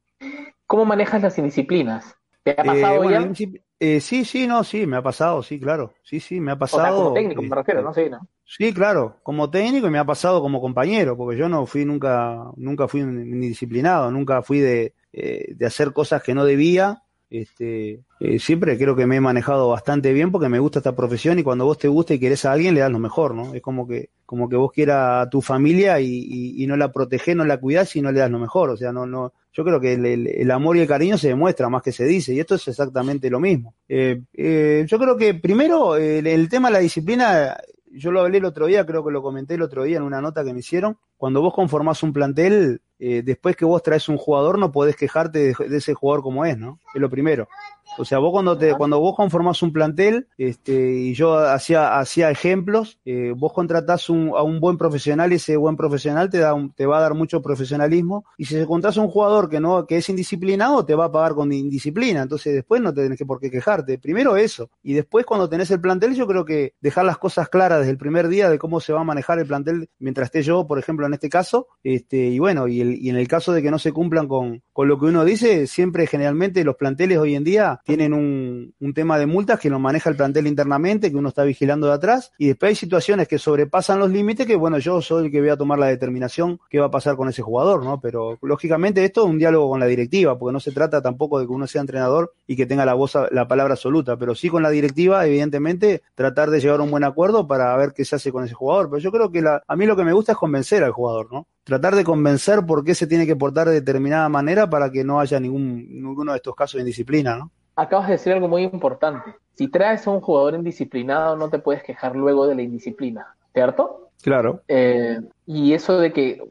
[0.67, 2.15] ¿Cómo manejas las indisciplinas?
[2.43, 3.49] ¿Te ha pasado eh, ya?
[3.79, 5.93] Eh, sí, sí, no, sí, me ha pasado, sí, claro.
[6.03, 6.95] Sí, sí, me ha pasado.
[6.95, 7.93] como técnico, me refiero, ¿no?
[7.93, 8.27] Sí, ¿no?
[8.45, 12.51] Sí, claro, como técnico y me ha pasado como compañero, porque yo no fui nunca,
[12.55, 17.01] nunca fui ni disciplinado, nunca fui de, eh, de hacer cosas que no debía.
[17.29, 21.39] Este, eh, siempre creo que me he manejado bastante bien porque me gusta esta profesión
[21.39, 23.53] y cuando vos te gusta y querés a alguien le das lo mejor, ¿no?
[23.53, 26.91] Es como que, como que vos quieras a tu familia y, y, y no la
[26.91, 28.69] protegés, no la cuidás y no le das lo mejor.
[28.69, 31.69] O sea, no, no, yo creo que el, el, amor y el cariño se demuestra
[31.69, 33.73] más que se dice, y esto es exactamente lo mismo.
[33.87, 37.57] Eh, eh, yo creo que primero el, el, tema de la disciplina,
[37.89, 40.19] yo lo hablé el otro día, creo que lo comenté el otro día en una
[40.19, 44.17] nota que me hicieron, cuando vos conformás un plantel, eh, después que vos traes un
[44.17, 46.79] jugador no podés quejarte de, de ese jugador como es, ¿no?
[46.93, 47.47] Es lo primero.
[47.97, 52.29] O sea, vos cuando te, cuando vos conformás un plantel, este, y yo hacía, hacía
[52.29, 56.53] ejemplos, eh, vos contratás un, a un buen profesional y ese buen profesional te da
[56.53, 58.25] un, te va a dar mucho profesionalismo.
[58.37, 61.11] Y si se contratas a un jugador que no, que es indisciplinado, te va a
[61.11, 62.21] pagar con indisciplina.
[62.21, 63.97] Entonces después no tenés que por qué quejarte.
[63.97, 64.69] Primero eso.
[64.83, 67.97] Y después cuando tenés el plantel, yo creo que dejar las cosas claras desde el
[67.97, 71.05] primer día de cómo se va a manejar el plantel mientras esté yo, por ejemplo,
[71.05, 73.79] en este caso, este, y bueno, y, el, y en el caso de que no
[73.79, 77.74] se cumplan con, con lo que uno dice, siempre generalmente los planteles hoy en día
[77.83, 81.43] tienen un, un, tema de multas que lo maneja el plantel internamente, que uno está
[81.43, 85.25] vigilando de atrás, y después hay situaciones que sobrepasan los límites que, bueno, yo soy
[85.25, 87.99] el que voy a tomar la determinación qué va a pasar con ese jugador, ¿no?
[87.99, 91.45] Pero lógicamente esto es un diálogo con la directiva, porque no se trata tampoco de
[91.45, 94.63] que uno sea entrenador y que tenga la voz, la palabra absoluta, pero sí con
[94.63, 98.31] la directiva, evidentemente, tratar de llegar a un buen acuerdo para ver qué se hace
[98.31, 98.89] con ese jugador.
[98.89, 101.31] Pero yo creo que la, a mí lo que me gusta es convencer al jugador,
[101.31, 101.47] ¿no?
[101.65, 105.19] Tratar de convencer por qué se tiene que portar de determinada manera para que no
[105.19, 107.51] haya ningún, ninguno de estos casos de indisciplina, ¿no?
[107.75, 109.35] Acabas de decir algo muy importante.
[109.53, 114.11] Si traes a un jugador indisciplinado, no te puedes quejar luego de la indisciplina, ¿cierto?
[114.21, 114.61] Claro.
[114.67, 116.41] Eh, y eso de que,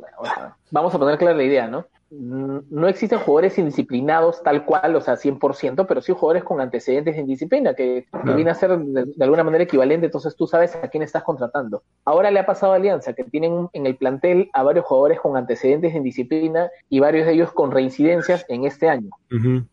[0.71, 1.87] vamos a poner clara la idea, ¿no?
[2.21, 7.21] No existen jugadores indisciplinados tal cual, o sea, 100%, pero sí jugadores con antecedentes de
[7.21, 11.23] indisciplina, que, viene a ser de, alguna manera equivalente, entonces tú sabes a quién estás
[11.23, 11.83] contratando.
[12.05, 15.37] Ahora le ha pasado a Alianza, que tienen en el plantel a varios jugadores con
[15.37, 19.11] antecedentes de indisciplina y varios de ellos con reincidencias en este año,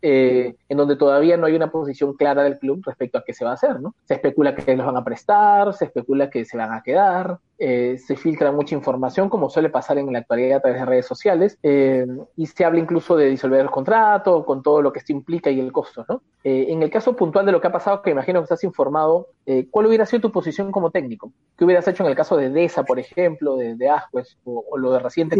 [0.02, 3.44] eh, en donde todavía no hay una posición clara del club respecto a qué se
[3.44, 3.94] va a hacer, ¿no?
[4.04, 7.96] Se especula que los van a prestar, se especula que se van a quedar, eh,
[7.96, 11.58] se filtra mucha información, como suele pasar en la actualidad a través de redes sociales,
[11.62, 12.04] eh,
[12.36, 15.60] y se habla incluso de disolver el contrato, con todo lo que esto implica y
[15.60, 16.22] el costo, ¿no?
[16.42, 19.28] Eh, en el caso puntual de lo que ha pasado, que imagino que estás informado,
[19.70, 21.32] ¿cuál hubiera sido tu posición como técnico?
[21.56, 23.88] ¿Qué hubieras hecho en el caso de DESA, por ejemplo, de, de
[24.42, 25.36] o, lo de reciente?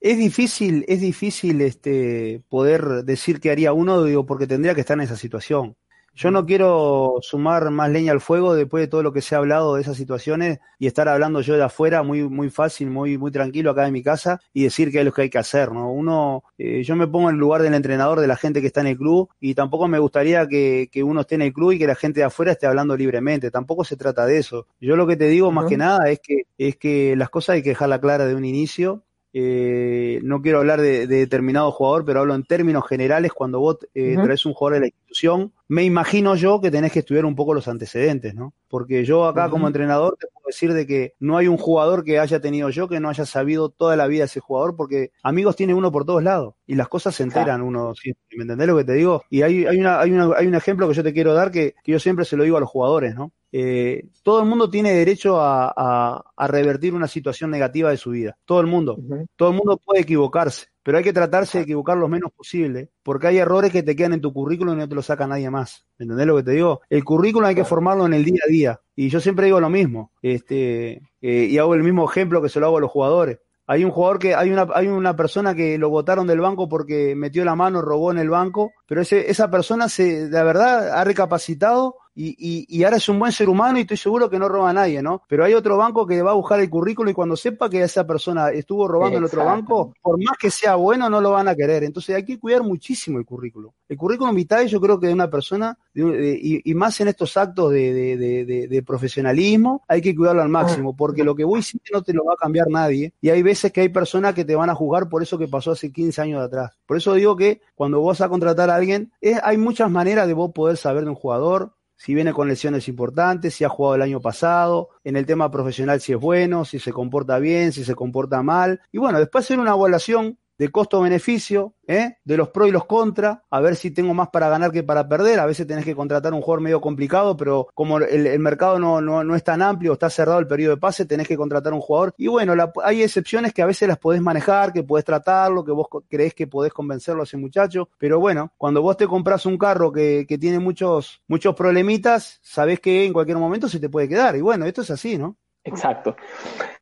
[0.00, 4.96] es difícil, es difícil este, poder decir que haría uno, digo, porque tendría que estar
[4.96, 5.76] en esa situación.
[6.16, 9.38] Yo no quiero sumar más leña al fuego después de todo lo que se ha
[9.38, 13.32] hablado de esas situaciones y estar hablando yo de afuera muy, muy fácil, muy, muy
[13.32, 15.90] tranquilo acá en mi casa y decir qué es lo que hay que hacer, ¿no?
[15.90, 18.80] Uno, eh, yo me pongo en el lugar del entrenador, de la gente que está
[18.80, 21.78] en el club y tampoco me gustaría que, que, uno esté en el club y
[21.78, 23.50] que la gente de afuera esté hablando libremente.
[23.50, 24.66] Tampoco se trata de eso.
[24.80, 27.62] Yo lo que te digo más que nada es que, es que las cosas hay
[27.62, 29.03] que dejarla clara de un inicio
[29.36, 33.32] eh, no quiero hablar de, determinado jugador, pero hablo en términos generales.
[33.32, 37.00] Cuando vos eh, traes un jugador de la institución, me imagino yo que tenés que
[37.00, 38.54] estudiar un poco los antecedentes, ¿no?
[38.68, 42.20] Porque yo acá como entrenador te puedo decir de que no hay un jugador que
[42.20, 45.74] haya tenido yo que no haya sabido toda la vida ese jugador, porque amigos tiene
[45.74, 47.92] uno por todos lados y las cosas se enteran uno
[48.36, 49.24] ¿Me entendés lo que te digo?
[49.30, 51.74] Y hay, hay, una, hay, una, hay un ejemplo que yo te quiero dar que,
[51.82, 53.32] que yo siempre se lo digo a los jugadores, ¿no?
[53.56, 58.36] Eh, todo el mundo tiene derecho a, revertir una situación negativa de su vida.
[58.44, 58.98] Todo el mundo.
[59.36, 63.28] Todo el mundo puede equivocarse, pero hay que tratarse de equivocar lo menos posible, porque
[63.28, 65.86] hay errores que te quedan en tu currículum y no te lo saca nadie más.
[65.98, 66.80] ¿Me ¿Entendés lo que te digo?
[66.90, 68.80] El currículum hay que formarlo en el día a día.
[68.96, 70.10] Y yo siempre digo lo mismo.
[70.20, 73.38] Este, eh, y hago el mismo ejemplo que se lo hago a los jugadores.
[73.68, 77.14] Hay un jugador que, hay una, hay una persona que lo votaron del banco porque
[77.14, 81.04] metió la mano, robó en el banco, pero ese, esa persona se, la verdad, ha
[81.04, 84.48] recapacitado y, y, y, ahora es un buen ser humano y estoy seguro que no
[84.48, 85.22] roba a nadie, ¿no?
[85.28, 88.06] Pero hay otro banco que va a buscar el currículo y cuando sepa que esa
[88.06, 91.54] persona estuvo robando en otro banco, por más que sea bueno, no lo van a
[91.54, 91.82] querer.
[91.82, 93.74] Entonces hay que cuidar muchísimo el currículo.
[93.88, 97.72] El currículum vitae yo creo que de una persona, y, y, más en estos actos
[97.72, 102.02] de, de, de, profesionalismo, hay que cuidarlo al máximo, porque lo que vos hiciste no
[102.02, 103.12] te lo va a cambiar nadie.
[103.20, 105.72] Y hay veces que hay personas que te van a juzgar por eso que pasó
[105.72, 106.72] hace 15 años atrás.
[106.86, 110.26] Por eso digo que cuando vos vas a contratar a alguien, es, hay muchas maneras
[110.26, 113.94] de vos poder saber de un jugador, si viene con lesiones importantes, si ha jugado
[113.96, 117.84] el año pasado, en el tema profesional si es bueno, si se comporta bien, si
[117.84, 118.80] se comporta mal.
[118.92, 122.16] Y bueno, después hacer una evaluación de costo-beneficio, ¿eh?
[122.24, 125.08] de los pros y los contra, a ver si tengo más para ganar que para
[125.08, 125.40] perder.
[125.40, 129.24] A veces tenés que contratar un jugador medio complicado, pero como el, mercado no, no,
[129.24, 132.14] no, es tan amplio, está cerrado el periodo de pase, tenés que contratar un jugador.
[132.16, 135.88] Y bueno, hay excepciones que a veces las podés manejar, que podés tratarlo, que vos
[136.08, 137.88] creés que podés convencerlo a ese muchacho.
[137.98, 142.80] Pero bueno, cuando vos te compras un carro que, que tiene muchos, muchos problemitas, sabés
[142.80, 144.36] que en cualquier momento se te puede quedar.
[144.36, 145.36] Y bueno, esto es así, ¿no?
[145.64, 146.14] Exacto.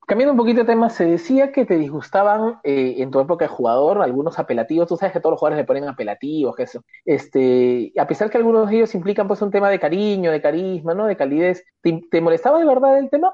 [0.07, 3.49] Cambiando un poquito de tema, se decía que te disgustaban eh, en tu época de
[3.49, 4.89] jugador algunos apelativos.
[4.89, 6.85] Tú sabes que todos los jugadores le ponen apelativos, que eso.
[7.05, 10.95] Este, a pesar que algunos de ellos implican pues un tema de cariño, de carisma,
[10.95, 11.07] ¿no?
[11.07, 11.65] De calidez.
[11.83, 13.33] te molestaba de verdad el tema?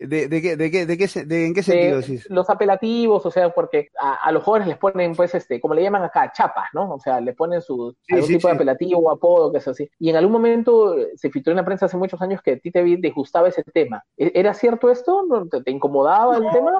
[0.00, 2.26] ¿De, de, qué, de, qué, de, qué, de, ¿En qué sentido decís?
[2.30, 6.02] Los apelativos, o sea, porque a, los jóvenes les ponen, pues, este, como le llaman
[6.02, 6.94] acá, chapas, ¿no?
[6.94, 9.90] O sea, le ponen su algún tipo de apelativo o apodo, que es así.
[9.98, 12.58] Y en algún momento eh, se filtró en la prensa hace muchos años que a
[12.58, 14.02] ti te disgustaba ese tema.
[14.16, 15.22] ¿E, ¿Era cierto esto?
[15.50, 16.72] ¿Te, te incomodaba el tema?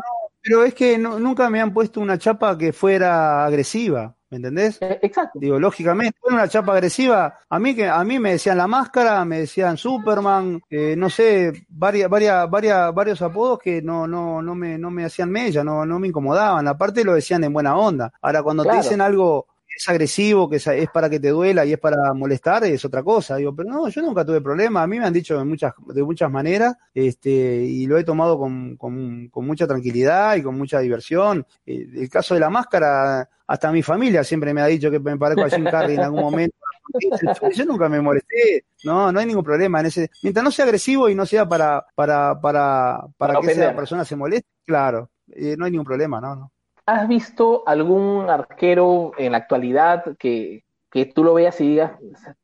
[0.42, 4.14] Pero es que nunca me han puesto una chapa que fuera agresiva.
[4.30, 4.78] ¿Me entendés?
[4.80, 5.40] Eh, exacto.
[5.40, 7.38] Digo, lógicamente, una chapa agresiva.
[7.48, 11.66] A mí que a mí me decían la máscara, me decían Superman, eh, no sé,
[11.68, 15.84] varias, varias, varias, varios apodos que no, no, no me, no me hacían mella, no,
[15.84, 16.68] no me incomodaban.
[16.68, 18.12] Aparte lo decían en buena onda.
[18.22, 19.46] Ahora, cuando te dicen algo
[19.76, 23.36] es agresivo, que es para que te duela y es para molestar, es otra cosa.
[23.36, 24.82] Digo, pero no, yo nunca tuve problema.
[24.82, 28.38] A mí me han dicho de muchas, de muchas maneras, este, y lo he tomado
[28.38, 31.46] con, con, con mucha tranquilidad y con mucha diversión.
[31.64, 35.16] Eh, el caso de la máscara, hasta mi familia siempre me ha dicho que me
[35.16, 36.56] parezco a Jim Carrey en algún momento.
[37.54, 40.10] Yo nunca me molesté, no, no hay ningún problema en ese.
[40.22, 44.16] Mientras no sea agresivo y no sea para, para, para, para, que esa persona se
[44.16, 46.52] moleste, claro, eh, no hay ningún problema, no, no.
[46.90, 51.92] ¿Has visto algún arquero en la actualidad que, que tú lo veas y digas,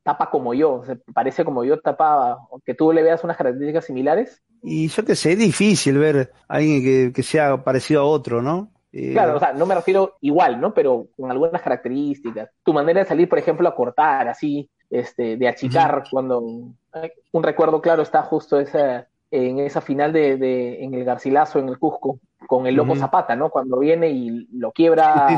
[0.04, 3.86] tapa como yo, se parece como yo tapaba, o que tú le veas unas características
[3.86, 4.40] similares?
[4.62, 8.40] Y yo que sé, es difícil ver a alguien que, que sea parecido a otro,
[8.40, 8.70] ¿no?
[8.92, 10.72] Eh, claro, o sea, no me refiero igual, ¿no?
[10.72, 12.48] Pero con algunas características.
[12.62, 17.80] Tu manera de salir, por ejemplo, a cortar, así, este, de achicar, cuando un recuerdo
[17.80, 22.20] claro está justo esa, en esa final de, de, en el Garcilaso, en el Cusco,
[22.46, 23.50] con el Loco Zapata, ¿no?
[23.50, 25.28] Cuando viene y lo quiebra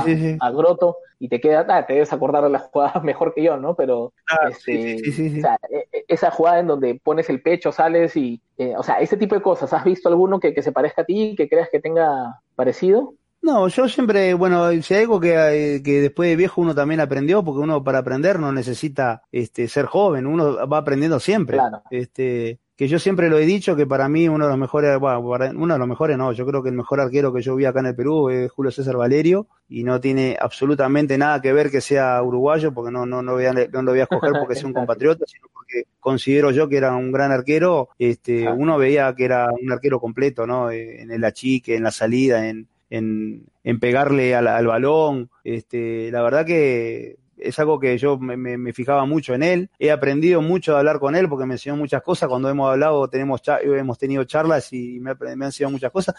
[0.41, 3.57] a Groto y te queda, ah, te debes acordar de la jugada mejor que yo,
[3.57, 3.75] ¿no?
[3.75, 4.13] Pero
[4.49, 5.01] este,
[5.39, 5.59] o sea,
[6.07, 9.43] esa jugada en donde pones el pecho, sales y, eh, o sea, ese tipo de
[9.43, 13.15] cosas, ¿has visto alguno que, que se parezca a ti, que creas que tenga parecido?
[13.41, 17.01] No, yo siempre, bueno, si hay algo que, eh, que después de viejo uno también
[17.01, 21.57] aprendió, porque uno para aprender no necesita este, ser joven, uno va aprendiendo siempre.
[21.57, 21.83] Claro.
[21.91, 25.21] Este, que yo siempre lo he dicho que para mí uno de los mejores, bueno,
[25.21, 27.81] uno de los mejores no, yo creo que el mejor arquero que yo vi acá
[27.81, 31.81] en el Perú es Julio César Valerio y no tiene absolutamente nada que ver que
[31.81, 34.69] sea uruguayo porque no no no, voy a, no lo voy a escoger porque sea
[34.69, 39.25] un compatriota, sino porque considero yo que era un gran arquero, este, uno veía que
[39.25, 40.71] era un arquero completo, ¿no?
[40.71, 46.23] En el achique, en la salida, en en, en pegarle al, al balón, este, la
[46.23, 49.71] verdad que es algo que yo me, me, fijaba mucho en él.
[49.79, 52.29] He aprendido mucho de hablar con él porque me enseñó muchas cosas.
[52.29, 56.15] Cuando hemos hablado, tenemos hemos tenido charlas y me, me han enseñado muchas cosas.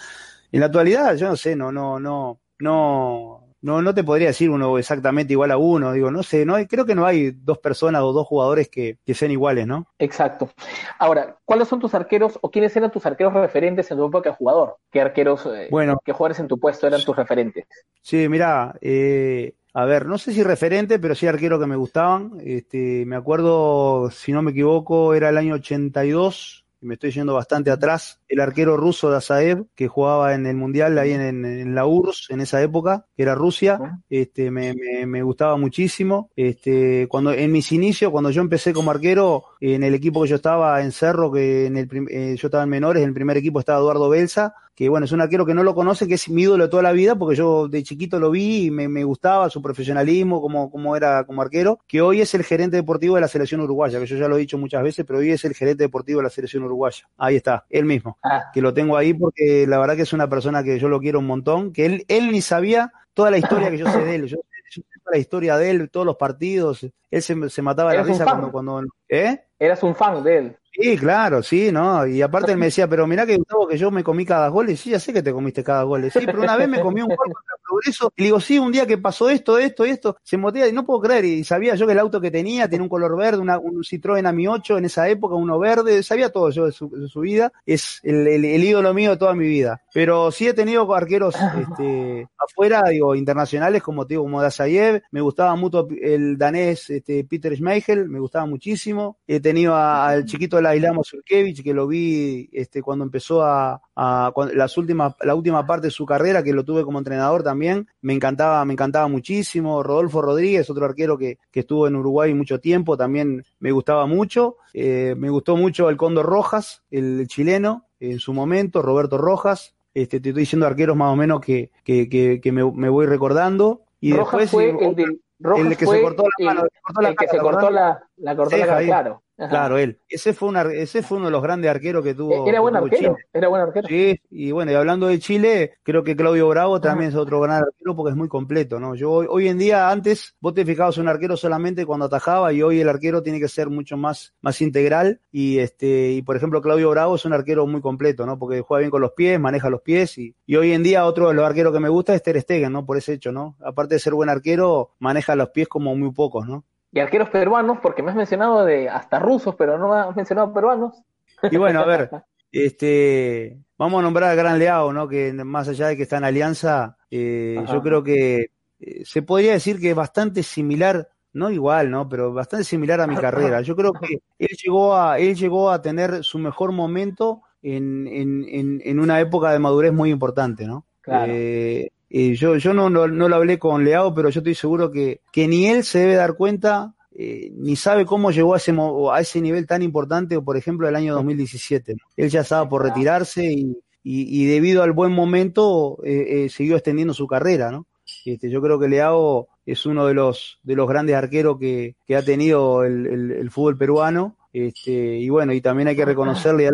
[0.52, 4.50] En la actualidad, yo no sé, no, no, no, no, no, no te podría decir
[4.50, 7.58] uno exactamente igual a uno, digo, no sé, no hay, creo que no hay dos
[7.58, 9.88] personas o dos jugadores que, que sean iguales, ¿no?
[10.00, 10.50] Exacto.
[10.98, 14.36] Ahora, ¿cuáles son tus arqueros o quiénes eran tus arqueros referentes en tu época de
[14.36, 14.78] jugador?
[14.92, 17.66] ¿Qué arqueros, eh, bueno, qué jugadores en tu puesto eran tus referentes?
[18.02, 22.34] Sí, mira, eh, a ver, no sé si referente, pero sí arquero que me gustaban.
[22.44, 27.34] Este, me acuerdo, si no me equivoco, era el año 82, y me estoy yendo
[27.34, 31.76] bastante atrás, el arquero ruso de Azaev, que jugaba en el Mundial ahí en, en,
[31.76, 36.30] la URSS en esa época, que era Rusia, este, me, me, me, gustaba muchísimo.
[36.36, 40.36] Este, cuando, en mis inicios, cuando yo empecé como arquero, en el equipo que yo
[40.38, 43.60] estaba en Cerro, que en el, eh, yo estaba en menores, en el primer equipo
[43.60, 46.44] estaba Eduardo Belsa, que bueno, es un arquero que no lo conoce, que es mi
[46.44, 49.50] ídolo de toda la vida, porque yo de chiquito lo vi y me, me gustaba
[49.50, 53.28] su profesionalismo, como, como era como arquero, que hoy es el gerente deportivo de la
[53.28, 55.84] selección uruguaya, que yo ya lo he dicho muchas veces, pero hoy es el gerente
[55.84, 57.10] deportivo de la selección uruguaya.
[57.18, 58.46] Ahí está, él mismo, ah.
[58.54, 61.20] que lo tengo ahí porque la verdad que es una persona que yo lo quiero
[61.20, 64.28] un montón, que él, él ni sabía toda la historia que yo sé de él.
[64.28, 66.88] Yo, yo sé la historia de él, todos los partidos.
[67.12, 69.44] Él se, se mataba de la risa cuando, cuando, ¿Eh?
[69.60, 70.59] Eras un fan de él.
[70.72, 72.06] Sí, claro, sí, ¿no?
[72.06, 74.70] Y aparte él me decía, pero mirá que Gustavo, que yo me comí cada gol.
[74.70, 76.10] Y sí, ya sé que te comiste cada gol.
[76.12, 78.14] Sí, pero una vez me comí un gol contra Progreso.
[78.16, 80.18] Y digo, sí, un día que pasó esto, esto, esto.
[80.24, 81.26] Se motiva y no puedo creer.
[81.26, 84.26] Y sabía yo que el auto que tenía tenía un color verde, una, un Citroën
[84.26, 86.04] AMI 8 en esa época, uno verde.
[86.04, 87.52] Sabía todo yo de su, de su vida.
[87.66, 89.82] Es el, el, el, ídolo mío de toda mi vida.
[89.94, 95.02] Pero sí he tenido arqueros este, afuera, digo, internacionales, como te digo, como Dazayev.
[95.12, 99.18] Me gustaba mucho el danés este, Peter Schmeichel, me gustaba muchísimo.
[99.28, 103.82] He tenido al chiquito de la Islamo Surkevich, que lo vi este, cuando empezó a,
[103.96, 107.88] a las últimas, la última parte de su carrera, que lo tuve como entrenador también.
[108.02, 109.84] Me encantaba, me encantaba muchísimo.
[109.84, 114.58] Rodolfo Rodríguez, otro arquero que, que estuvo en Uruguay mucho tiempo, también me gustaba mucho.
[114.74, 119.76] Eh, me gustó mucho el Cóndor Rojas, el, chileno, en su momento, Roberto Rojas.
[119.94, 123.06] Este, te estoy diciendo arqueros más o menos que, que, que, que me, me, voy
[123.06, 123.82] recordando.
[124.00, 126.70] Y Rojas después, fue el, del, Rojas el que fue se cortó la mano, el,
[126.82, 129.24] cortó la el que se cortó la, la, cortó la cara, claro.
[129.40, 129.50] Ajá.
[129.50, 130.02] Claro, él.
[130.10, 132.46] Ese fue, una, ese fue uno de los grandes arqueros que tuvo.
[132.46, 133.28] Era buen tuvo arquero, Chile.
[133.32, 133.88] era buen arquero.
[133.88, 137.64] Sí, y bueno, y hablando de Chile, creo que Claudio Bravo también es otro gran
[137.64, 138.96] arquero porque es muy completo, ¿no?
[138.96, 142.62] Yo hoy, hoy en día, antes, vos te fijabas un arquero solamente cuando atajaba y
[142.62, 146.62] hoy el arquero tiene que ser mucho más, más integral y este, y por ejemplo,
[146.62, 148.38] Claudio Bravo es un arquero muy completo, ¿no?
[148.38, 151.30] Porque juega bien con los pies, maneja los pies y, y hoy en día otro
[151.30, 152.86] de los arqueros que me gusta es Ter Stegen, ¿no?
[152.86, 153.56] Por ese hecho, ¿no?
[153.64, 156.66] Aparte de ser buen arquero, maneja los pies como muy pocos, ¿no?
[156.92, 160.54] Y arqueros peruanos, porque me has mencionado de hasta rusos, pero no me has mencionado
[160.54, 161.04] peruanos.
[161.52, 162.10] Y bueno, a ver,
[162.52, 165.08] este, vamos a nombrar a Gran Leao, ¿no?
[165.08, 169.54] Que más allá de que está en Alianza, eh, yo creo que eh, se podría
[169.54, 172.10] decir que es bastante similar, no igual, ¿no?
[172.10, 173.62] Pero bastante similar a mi carrera.
[173.62, 178.46] Yo creo que él llegó a, él llegó a tener su mejor momento en, en,
[178.48, 180.86] en, en una época de madurez muy importante, ¿no?
[181.02, 181.32] Claro.
[181.36, 184.92] Eh, eh, yo, yo no, no, no, lo hablé con Leao, pero yo estoy seguro
[184.92, 188.74] que, que ni él se debe dar cuenta, eh, ni sabe cómo llegó a ese,
[189.12, 191.94] a ese nivel tan importante, por ejemplo, el año 2017.
[191.94, 192.00] ¿no?
[192.18, 196.76] Él ya estaba por retirarse y, y, y debido al buen momento eh, eh, siguió
[196.76, 197.86] extendiendo su carrera, ¿no?
[198.26, 202.16] Este, yo creo que Leao es uno de los, de los grandes arqueros que, que
[202.16, 206.68] ha tenido el, el, el fútbol peruano este, y bueno, y también hay que reconocerle
[206.68, 206.72] a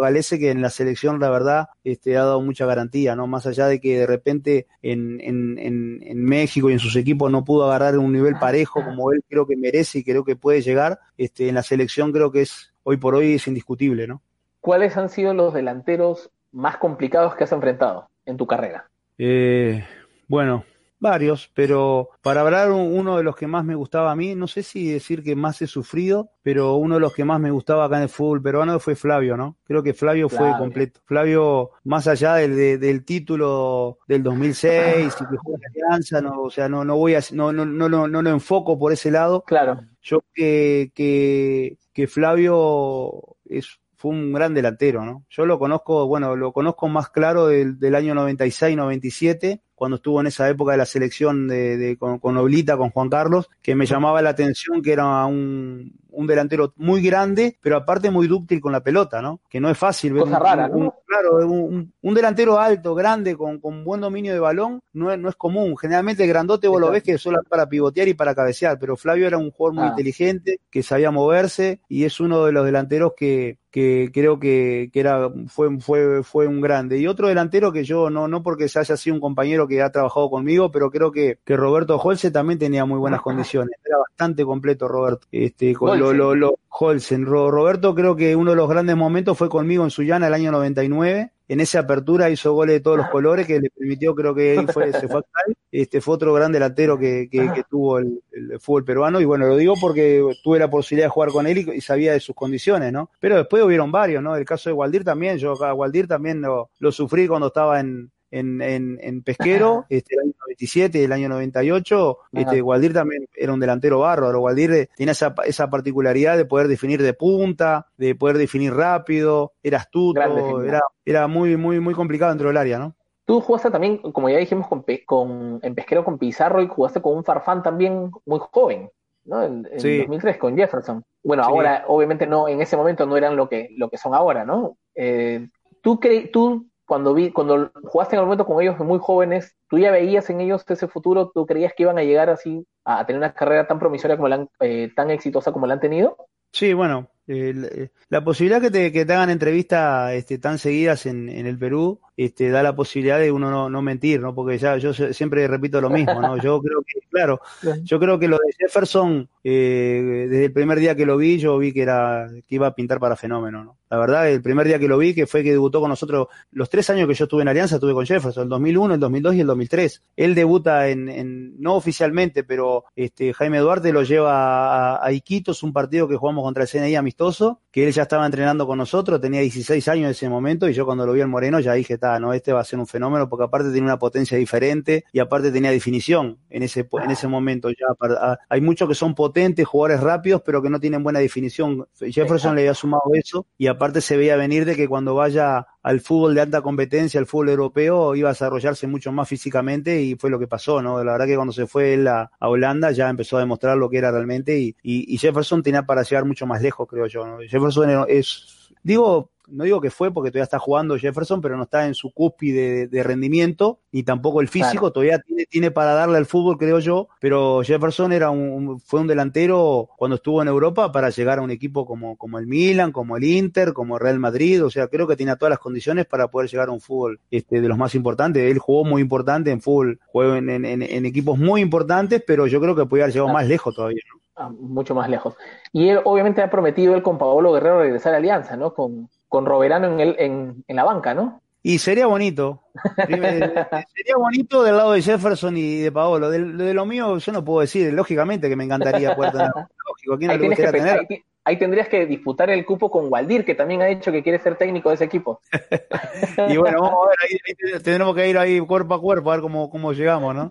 [0.00, 3.26] Galese que en la selección, la verdad, este, ha dado mucha garantía, ¿no?
[3.26, 7.30] Más allá de que de repente en, en, en, en México y en sus equipos
[7.30, 10.60] no pudo agarrar un nivel parejo como él creo que merece y creo que puede
[10.60, 14.22] llegar, este, en la selección creo que es, hoy por hoy es indiscutible, ¿no?
[14.60, 18.88] ¿Cuáles han sido los delanteros más complicados que has enfrentado en tu carrera?
[19.18, 19.84] Eh,
[20.28, 20.64] bueno,
[21.02, 24.62] varios, pero para hablar uno de los que más me gustaba a mí, no sé
[24.62, 27.96] si decir que más he sufrido, pero uno de los que más me gustaba acá
[27.96, 29.56] en el fútbol peruano fue Flavio, ¿no?
[29.64, 31.00] Creo que Flavio fue completo.
[31.04, 36.50] Flavio, más allá del, del título del 2006 y que jugó en Alianza, no, o
[36.50, 39.42] sea, no, no voy a, no, no, no, no, no lo enfoco por ese lado.
[39.42, 39.80] Claro.
[40.02, 45.24] Yo que, que, que Flavio es fue un gran delantero, ¿no?
[45.30, 50.28] Yo lo conozco, bueno, lo conozco más claro del, del año 96-97, cuando estuvo en
[50.28, 53.84] esa época de la selección de, de con, con, Oblita, con Juan Carlos, que me
[53.84, 58.70] llamaba la atención que era un, un, delantero muy grande, pero aparte muy dúctil con
[58.70, 59.40] la pelota, ¿no?
[59.50, 60.22] Que no es fácil ver.
[60.22, 60.94] Cosa un, rara, ¿no?
[61.12, 65.28] Claro, un, un, delantero alto, grande, con, con, buen dominio de balón, no es, no
[65.28, 65.76] es común.
[65.76, 69.26] Generalmente el grandote vos lo ves que solo para pivotear y para cabecear, pero Flavio
[69.26, 69.90] era un jugador muy ah.
[69.90, 75.00] inteligente, que sabía moverse y es uno de los delanteros que, que creo que, que,
[75.00, 76.98] era fue, fue, fue un grande.
[76.98, 79.90] Y otro delantero que yo, no, no porque se haya sido un compañero que ha
[79.90, 83.76] trabajado conmigo, pero creo que, que Roberto Holse también tenía muy buenas condiciones.
[83.84, 85.26] Era bastante completo Roberto.
[85.32, 87.26] Este, con lo, lo, lo, Holsen.
[87.26, 91.01] Roberto creo que uno de los grandes momentos fue conmigo en Sullana el año 99.
[91.04, 94.68] En esa apertura hizo goles de todos los colores que le permitió, creo que él
[94.68, 98.58] fue, se fue a Este fue otro gran delantero que, que, que tuvo el, el,
[98.58, 99.20] fútbol peruano.
[99.20, 102.12] Y bueno, lo digo porque tuve la posibilidad de jugar con él y, y, sabía
[102.12, 103.10] de sus condiciones, ¿no?
[103.20, 104.34] Pero después hubieron varios, ¿no?
[104.34, 108.10] El caso de Waldir también, yo a Waldir también lo, lo sufrí cuando estaba en,
[108.32, 113.52] en, en, en Pesquero, este, el año 97, el año 98, este, Waldir también era
[113.52, 118.38] un delantero bárbaro, Waldir tenía esa, esa particularidad de poder definir de punta, de poder
[118.38, 122.96] definir rápido, era astuto, era, era muy, muy, muy complicado dentro del área, ¿no?
[123.26, 127.16] Tú jugaste también, como ya dijimos, con, con, en Pesquero con Pizarro y jugaste con
[127.16, 128.90] un Farfán también muy joven,
[129.26, 129.42] ¿no?
[129.42, 129.98] En, en sí.
[129.98, 131.04] 2003 con Jefferson.
[131.22, 131.50] Bueno, sí.
[131.50, 134.76] ahora, obviamente no, en ese momento no eran lo que, lo que son ahora, ¿no?
[134.94, 135.48] Eh,
[135.82, 139.78] ¿tú, cre tú cuando vi, cuando jugaste en el momento con ellos muy jóvenes, tú
[139.78, 143.18] ya veías en ellos ese futuro, tú creías que iban a llegar así a tener
[143.18, 146.16] una carrera tan promisoria como la han, eh, tan exitosa como la han tenido?
[146.52, 151.28] Sí, bueno, eh, la posibilidad que te, que te hagan entrevistas este, tan seguidas en,
[151.28, 154.34] en, el Perú este, da la posibilidad de uno no, no, mentir, ¿no?
[154.34, 156.36] Porque ya yo siempre repito lo mismo, ¿no?
[156.36, 157.40] Yo creo que, claro,
[157.82, 161.58] yo creo que lo de Jefferson, eh, desde el primer día que lo vi, yo
[161.58, 163.76] vi que era, que iba a pintar para fenómeno, ¿no?
[163.92, 166.70] La verdad, el primer día que lo vi, que fue que debutó con nosotros, los
[166.70, 169.40] tres años que yo estuve en Alianza, estuve con Jefferson, el 2001, el 2002 y
[169.40, 170.02] el 2003.
[170.16, 175.62] Él debuta en, en no oficialmente, pero este, Jaime Duarte lo lleva a, a Iquitos,
[175.62, 179.20] un partido que jugamos contra el CNI amistoso, que él ya estaba entrenando con nosotros,
[179.20, 181.98] tenía 16 años en ese momento, y yo cuando lo vi en Moreno ya dije,
[182.02, 185.20] está, no, este va a ser un fenómeno, porque aparte tiene una potencia diferente y
[185.20, 188.38] aparte tenía definición en ese, en ese momento ya.
[188.48, 191.86] Hay muchos que son potentes, jugadores rápidos, pero que no tienen buena definición.
[192.00, 196.00] Jefferson le había sumado eso y aparte se veía venir de que cuando vaya al
[196.00, 200.30] fútbol de alta competencia, al fútbol europeo, iba a desarrollarse mucho más físicamente y fue
[200.30, 201.02] lo que pasó, ¿no?
[201.02, 203.88] La verdad que cuando se fue él a, a Holanda ya empezó a demostrar lo
[203.88, 207.26] que era realmente y, y, y Jefferson tenía para llegar mucho más lejos, creo yo,
[207.26, 207.38] ¿no?
[207.38, 211.86] Jefferson es, digo, no digo que fue porque todavía está jugando Jefferson, pero no está
[211.86, 214.92] en su cúspide de, de rendimiento, ni tampoco el físico, claro.
[214.92, 219.06] todavía tiene, tiene, para darle al fútbol, creo yo, pero Jefferson era un, fue un
[219.06, 223.16] delantero cuando estuvo en Europa para llegar a un equipo como, como el Milan, como
[223.16, 226.28] el Inter, como el Real Madrid, o sea, creo que tenía todas las condiciones para
[226.28, 228.50] poder llegar a un fútbol este, de los más importantes.
[228.50, 232.60] Él jugó muy importante en fútbol, jugó en, en, en equipos muy importantes, pero yo
[232.60, 233.38] creo que podía haber llegado claro.
[233.38, 234.21] más lejos todavía, ¿no?
[234.58, 235.36] Mucho más lejos.
[235.72, 238.74] Y él obviamente ha prometido él con Paolo Guerrero regresar a Alianza, ¿no?
[238.74, 241.42] Con, con Roberano en, el, en, en la banca, ¿no?
[241.62, 242.60] Y sería bonito.
[243.06, 246.28] sería bonito del lado de Jefferson y de Paolo.
[246.28, 249.50] De, de, lo mío yo no puedo decir, lógicamente que me encantaría poder tener.
[249.88, 251.06] Lógico, ¿quién ahí, que tener?
[251.08, 254.40] Ahí, ahí, tendrías que disputar el cupo con Waldir, que también ha dicho que quiere
[254.40, 255.40] ser técnico de ese equipo.
[256.48, 259.34] y bueno, vamos a ver, ahí, ahí, tendremos que ir ahí cuerpo a cuerpo a
[259.36, 260.50] ver cómo, cómo llegamos, ¿no?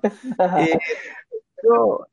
[0.60, 0.80] eh,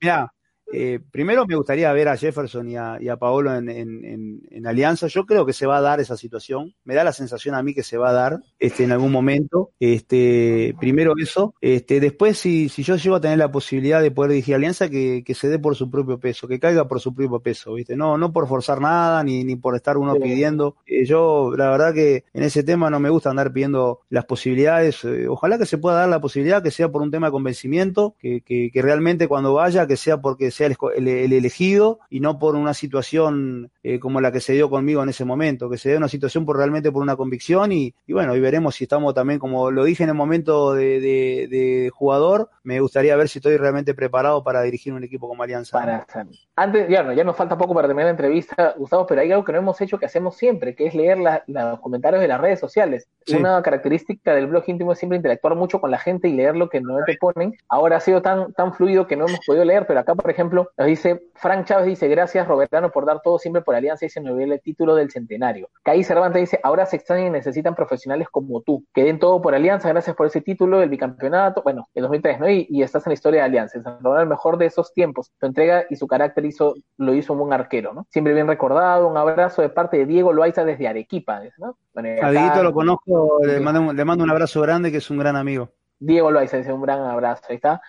[0.00, 0.32] mira,
[0.72, 4.40] eh, primero me gustaría ver a Jefferson y a, y a Paolo en, en, en,
[4.50, 5.06] en, Alianza.
[5.06, 6.74] Yo creo que se va a dar esa situación.
[6.84, 9.70] Me da la sensación a mí que se va a dar este, en algún momento.
[9.80, 11.54] Este, primero eso.
[11.60, 15.22] Este, después, si, si yo llego a tener la posibilidad de poder dirigir Alianza, que,
[15.24, 17.96] que se dé por su propio peso, que caiga por su propio peso, ¿viste?
[17.96, 20.20] No, no por forzar nada, ni, ni por estar uno sí.
[20.20, 20.76] pidiendo.
[20.86, 25.02] Eh, yo, la verdad que en ese tema no me gusta andar pidiendo las posibilidades.
[25.04, 28.16] Eh, ojalá que se pueda dar la posibilidad, que sea por un tema de convencimiento,
[28.18, 32.20] que, que, que realmente cuando vaya, que sea porque sea el, el, el, elegido y
[32.20, 35.78] no por una situación eh, como la que se dio conmigo en ese momento, que
[35.78, 38.84] se dio una situación por realmente por una convicción y, y bueno, y veremos si
[38.84, 43.38] estamos también, como lo dije en el momento de, de, jugador, me gustaría ver si
[43.38, 45.78] estoy realmente preparado para dirigir un equipo como Alianza.
[45.78, 46.06] Para,
[46.54, 49.52] antes, ya, ya nos falta poco para terminar la entrevista, Gustavo, pero hay algo que
[49.52, 51.16] no hemos hecho que hacemos siempre, que es leer
[51.46, 53.08] los comentarios de las redes sociales.
[53.34, 56.68] Una característica del blog íntimo es siempre interactuar mucho con la gente y leer lo
[56.68, 57.56] que no te ponen.
[57.70, 60.68] Ahora ha sido tan, tan fluido que no hemos podido leer, pero acá, por ejemplo,
[60.76, 64.20] nos dice, Frank Chávez dice, gracias Robertano por dar todo siempre por Alianza y se
[64.20, 65.70] nos el título del centenario.
[65.82, 69.54] Caí Cervantes dice, ahora se extrañan y necesitan profesionales como tú, que den todo por
[69.54, 72.48] Alianza, gracias por ese título, el bicampeonato, bueno, el 2003, ¿no?
[72.48, 73.78] Y, estás en la historia de Alianza,
[74.20, 75.32] el mejor de esos tiempos.
[75.38, 78.06] Su entrega y su carácter hizo, lo hizo un buen arquero, ¿no?
[78.10, 81.76] Siempre bien recordado, un abrazo de parte de Diego Loaiza desde Arequipa, ¿no?
[81.94, 85.70] a lo conozco, le mando, le mando un abrazo grande, que es un gran amigo.
[85.98, 87.80] Diego Loaiza dice un gran abrazo, ahí está.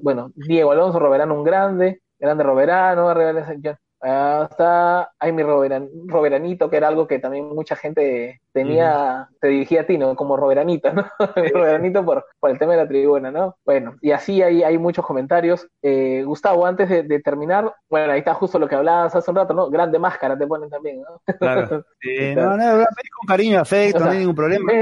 [0.00, 3.12] Bueno, Diego Alonso Roberano, un grande, grande Roberano,
[4.00, 9.98] hasta mi Roberanito, que era algo que también mucha gente tenía, te dirigía a ti,
[9.98, 10.14] ¿no?
[10.16, 11.04] Como Roberanito, ¿no?
[11.54, 13.56] Roberanito por, por el tema de la tribuna, ¿no?
[13.64, 15.68] Bueno, y así hay, hay muchos comentarios.
[15.82, 19.54] Eh, Gustavo, antes de, terminar, bueno, ahí está justo lo que hablabas hace un rato,
[19.54, 19.70] ¿no?
[19.70, 21.34] Grande máscara te ponen también, ¿no?
[21.38, 21.84] Claro.
[22.36, 24.72] no, no, con cariño, afecto, no hay ningún problema.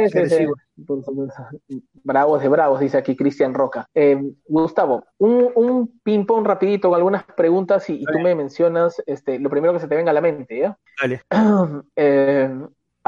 [2.04, 3.86] Bravos de bravos, dice aquí Cristian Roca.
[3.94, 9.72] Eh, Gustavo, un, un ping-pong rapidito, algunas preguntas y, tú me mencionas este, lo primero
[9.72, 10.78] que se te venga a la mente, ¿ya?
[11.00, 11.22] Dale.
[11.96, 12.48] Eh,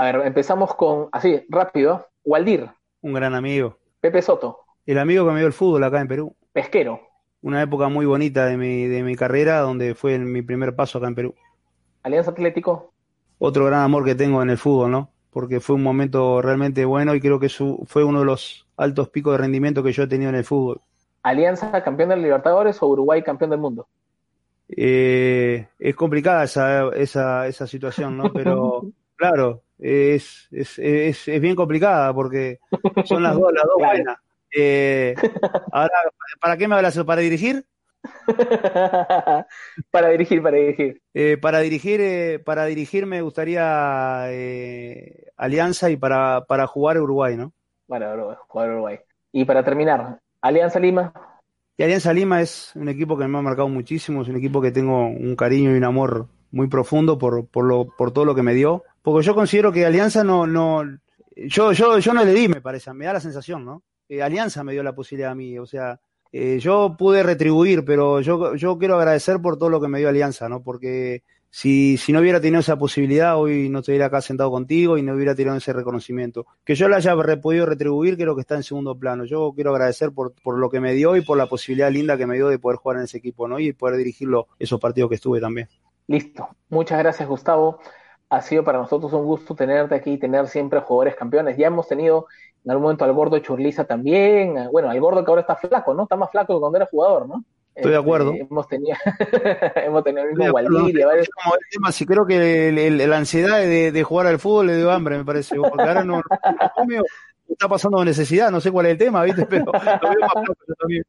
[0.00, 2.70] a ver, empezamos con, así, rápido, Waldir.
[3.02, 3.76] Un gran amigo.
[4.00, 4.60] Pepe Soto.
[4.86, 6.34] El amigo que me dio el fútbol acá en Perú.
[6.54, 7.02] Pesquero.
[7.42, 11.08] Una época muy bonita de mi, de mi carrera, donde fue mi primer paso acá
[11.08, 11.34] en Perú.
[12.02, 12.94] Alianza Atlético.
[13.38, 15.10] Otro gran amor que tengo en el fútbol, ¿no?
[15.28, 19.10] Porque fue un momento realmente bueno y creo que su, fue uno de los altos
[19.10, 20.80] picos de rendimiento que yo he tenido en el fútbol.
[21.22, 23.86] ¿Alianza campeón de Libertadores o Uruguay campeón del mundo?
[24.66, 28.32] Eh, es complicada esa, esa, esa situación, ¿no?
[28.32, 32.58] Pero claro, es, es, es, es, bien complicada porque
[33.04, 34.18] son las dos, las dos buenas.
[34.56, 35.14] Eh,
[35.70, 35.92] ahora,
[36.40, 36.98] ¿para qué me hablas?
[37.04, 37.66] ¿Para dirigir?
[39.90, 41.02] para dirigir, para dirigir.
[41.12, 44.24] Eh, para dirigir, eh, para dirigir me gustaría
[45.36, 47.52] Alianza y para, para jugar Uruguay, ¿no?
[47.86, 48.16] Para
[48.48, 48.98] jugar Uruguay.
[49.32, 51.12] Y para terminar, Alianza Lima.
[51.76, 54.72] Y Alianza Lima es un equipo que me ha marcado muchísimo, es un equipo que
[54.72, 58.42] tengo un cariño y un amor muy profundo por, por, lo, por todo lo que
[58.42, 58.84] me dio.
[59.02, 60.82] Porque yo considero que Alianza no, no,
[61.36, 63.82] yo, yo, yo no le di, me parece, me da la sensación, ¿no?
[64.08, 66.00] Eh, Alianza me dio la posibilidad a mí, o sea,
[66.32, 70.08] eh, yo pude retribuir, pero yo, yo quiero agradecer por todo lo que me dio
[70.08, 70.62] Alianza, ¿no?
[70.62, 75.02] Porque si, si no hubiera tenido esa posibilidad, hoy no estuviera acá sentado contigo y
[75.02, 76.46] no hubiera tenido ese reconocimiento.
[76.64, 79.24] Que yo la haya podido retribuir, creo que está en segundo plano.
[79.24, 82.26] Yo quiero agradecer por, por lo que me dio y por la posibilidad linda que
[82.26, 83.58] me dio de poder jugar en ese equipo, ¿no?
[83.58, 85.68] Y poder dirigirlo esos partidos que estuve también.
[86.10, 86.48] Listo.
[86.70, 87.78] Muchas gracias, Gustavo.
[88.30, 91.56] Ha sido para nosotros un gusto tenerte aquí y tener siempre jugadores campeones.
[91.56, 92.26] Ya hemos tenido
[92.64, 94.56] en algún momento al gordo Churliza también.
[94.72, 96.02] Bueno, al gordo que ahora está flaco, ¿no?
[96.02, 97.44] Está más flaco que cuando era jugador, ¿no?
[97.76, 98.32] Estoy de acuerdo.
[98.32, 98.96] Este, hemos tenido,
[99.76, 101.04] hemos tenido el mismo Waldir.
[101.04, 105.16] Como el tema, si creo que la ansiedad de, jugar al fútbol le dio hambre,
[105.16, 105.54] me parece.
[105.54, 106.22] Porque ahora no,
[107.52, 109.46] está pasando necesidad, no sé cuál es el tema, ¿viste?
[109.46, 111.04] Pero lo también.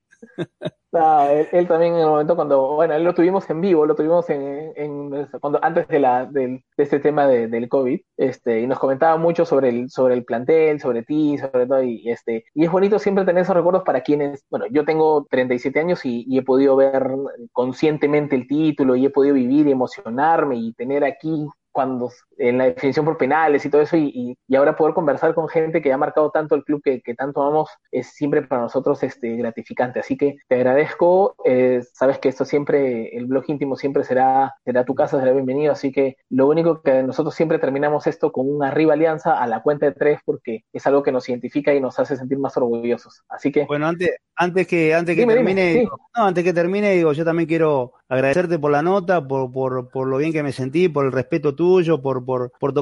[0.94, 5.10] Él, también en el momento cuando, bueno, él lo tuvimos en vivo, lo tuvimos en,
[5.40, 9.46] cuando antes de la de este tema de, del COVID, este, y nos comentaba mucho
[9.46, 13.24] sobre el sobre el plantel, sobre ti, sobre todo y este, y es bonito siempre
[13.24, 17.10] tener esos recuerdos para quienes, bueno, yo tengo 37 años y, y he podido ver
[17.54, 22.66] conscientemente el título y he podido vivir y emocionarme y tener aquí cuando en la
[22.66, 25.98] definición por penales y todo eso, y, y, ahora poder conversar con gente que ha
[25.98, 30.00] marcado tanto el club que, que, tanto amamos, es siempre para nosotros este, gratificante.
[30.00, 34.86] Así que te agradezco, eh, sabes que esto siempre, el blog íntimo siempre será, será
[34.86, 38.70] tu casa, será bienvenido, así que lo único que nosotros siempre terminamos esto con una
[38.70, 42.00] arriba alianza a la cuenta de tres, porque es algo que nos identifica y nos
[42.00, 43.24] hace sentir más orgullosos.
[43.30, 43.66] Así que...
[43.66, 47.94] Bueno, antes, antes que, antes que termine, no, antes que termine, digo, yo también quiero
[48.12, 51.56] agradecerte por la nota, por, por, por lo bien que me sentí, por el respeto
[51.56, 52.74] tuyo, por, por, por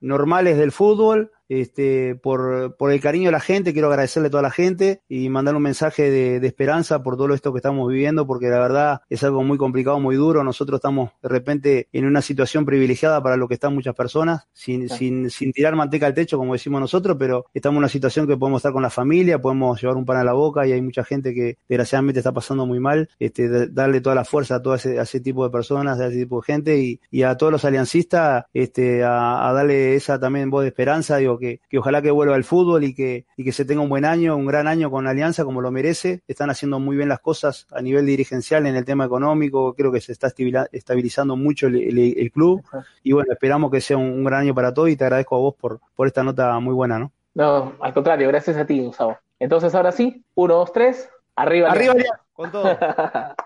[0.00, 4.42] normales del fútbol este, por, por el cariño de la gente, quiero agradecerle a toda
[4.42, 8.26] la gente y mandar un mensaje de, de, esperanza por todo esto que estamos viviendo,
[8.26, 10.42] porque la verdad es algo muy complicado, muy duro.
[10.42, 14.88] Nosotros estamos de repente en una situación privilegiada para lo que están muchas personas, sin,
[14.88, 18.36] sin, sin tirar manteca al techo, como decimos nosotros, pero estamos en una situación que
[18.36, 21.04] podemos estar con la familia, podemos llevar un pan a la boca y hay mucha
[21.04, 23.08] gente que desgraciadamente está pasando muy mal.
[23.18, 26.18] Este, darle toda la fuerza a todo ese, a ese tipo de personas, a ese
[26.18, 30.50] tipo de gente y, y a todos los aliancistas este, a, a darle esa también
[30.50, 33.52] voz de esperanza, digo, que, que ojalá que vuelva al fútbol y que, y que
[33.52, 36.22] se tenga un buen año, un gran año con Alianza como lo merece.
[36.26, 40.00] Están haciendo muy bien las cosas a nivel dirigencial en el tema económico, creo que
[40.00, 40.32] se está
[40.72, 42.62] estabilizando mucho el, club
[43.02, 45.54] y bueno, esperamos que sea un, gran año para todos y te agradezco a vos
[45.54, 47.12] por, por esta nota muy buena, ¿no?
[47.34, 49.18] No, al contrario, gracias a ti, Gustavo.
[49.38, 51.70] Entonces ahora sí, uno, dos, tres, arriba.
[51.70, 51.94] Arriba,
[52.32, 52.64] con todo.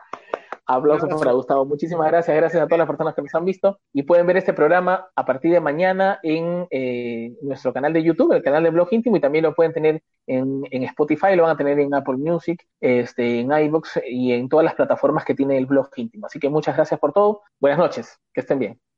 [0.76, 1.64] Aplausos para Gustavo.
[1.64, 2.36] Muchísimas gracias.
[2.36, 3.78] Gracias a todas las personas que nos han visto.
[3.92, 8.32] Y pueden ver este programa a partir de mañana en eh, nuestro canal de YouTube,
[8.32, 11.56] el canal de Blog Íntimo, y también lo pueden tener en, Spotify, lo van a
[11.56, 15.66] tener en Apple Music, este, en iBox y en todas las plataformas que tiene el
[15.66, 16.26] Blog Íntimo.
[16.26, 17.42] Así que muchas gracias por todo.
[17.58, 18.18] Buenas noches.
[18.32, 18.89] Que estén bien.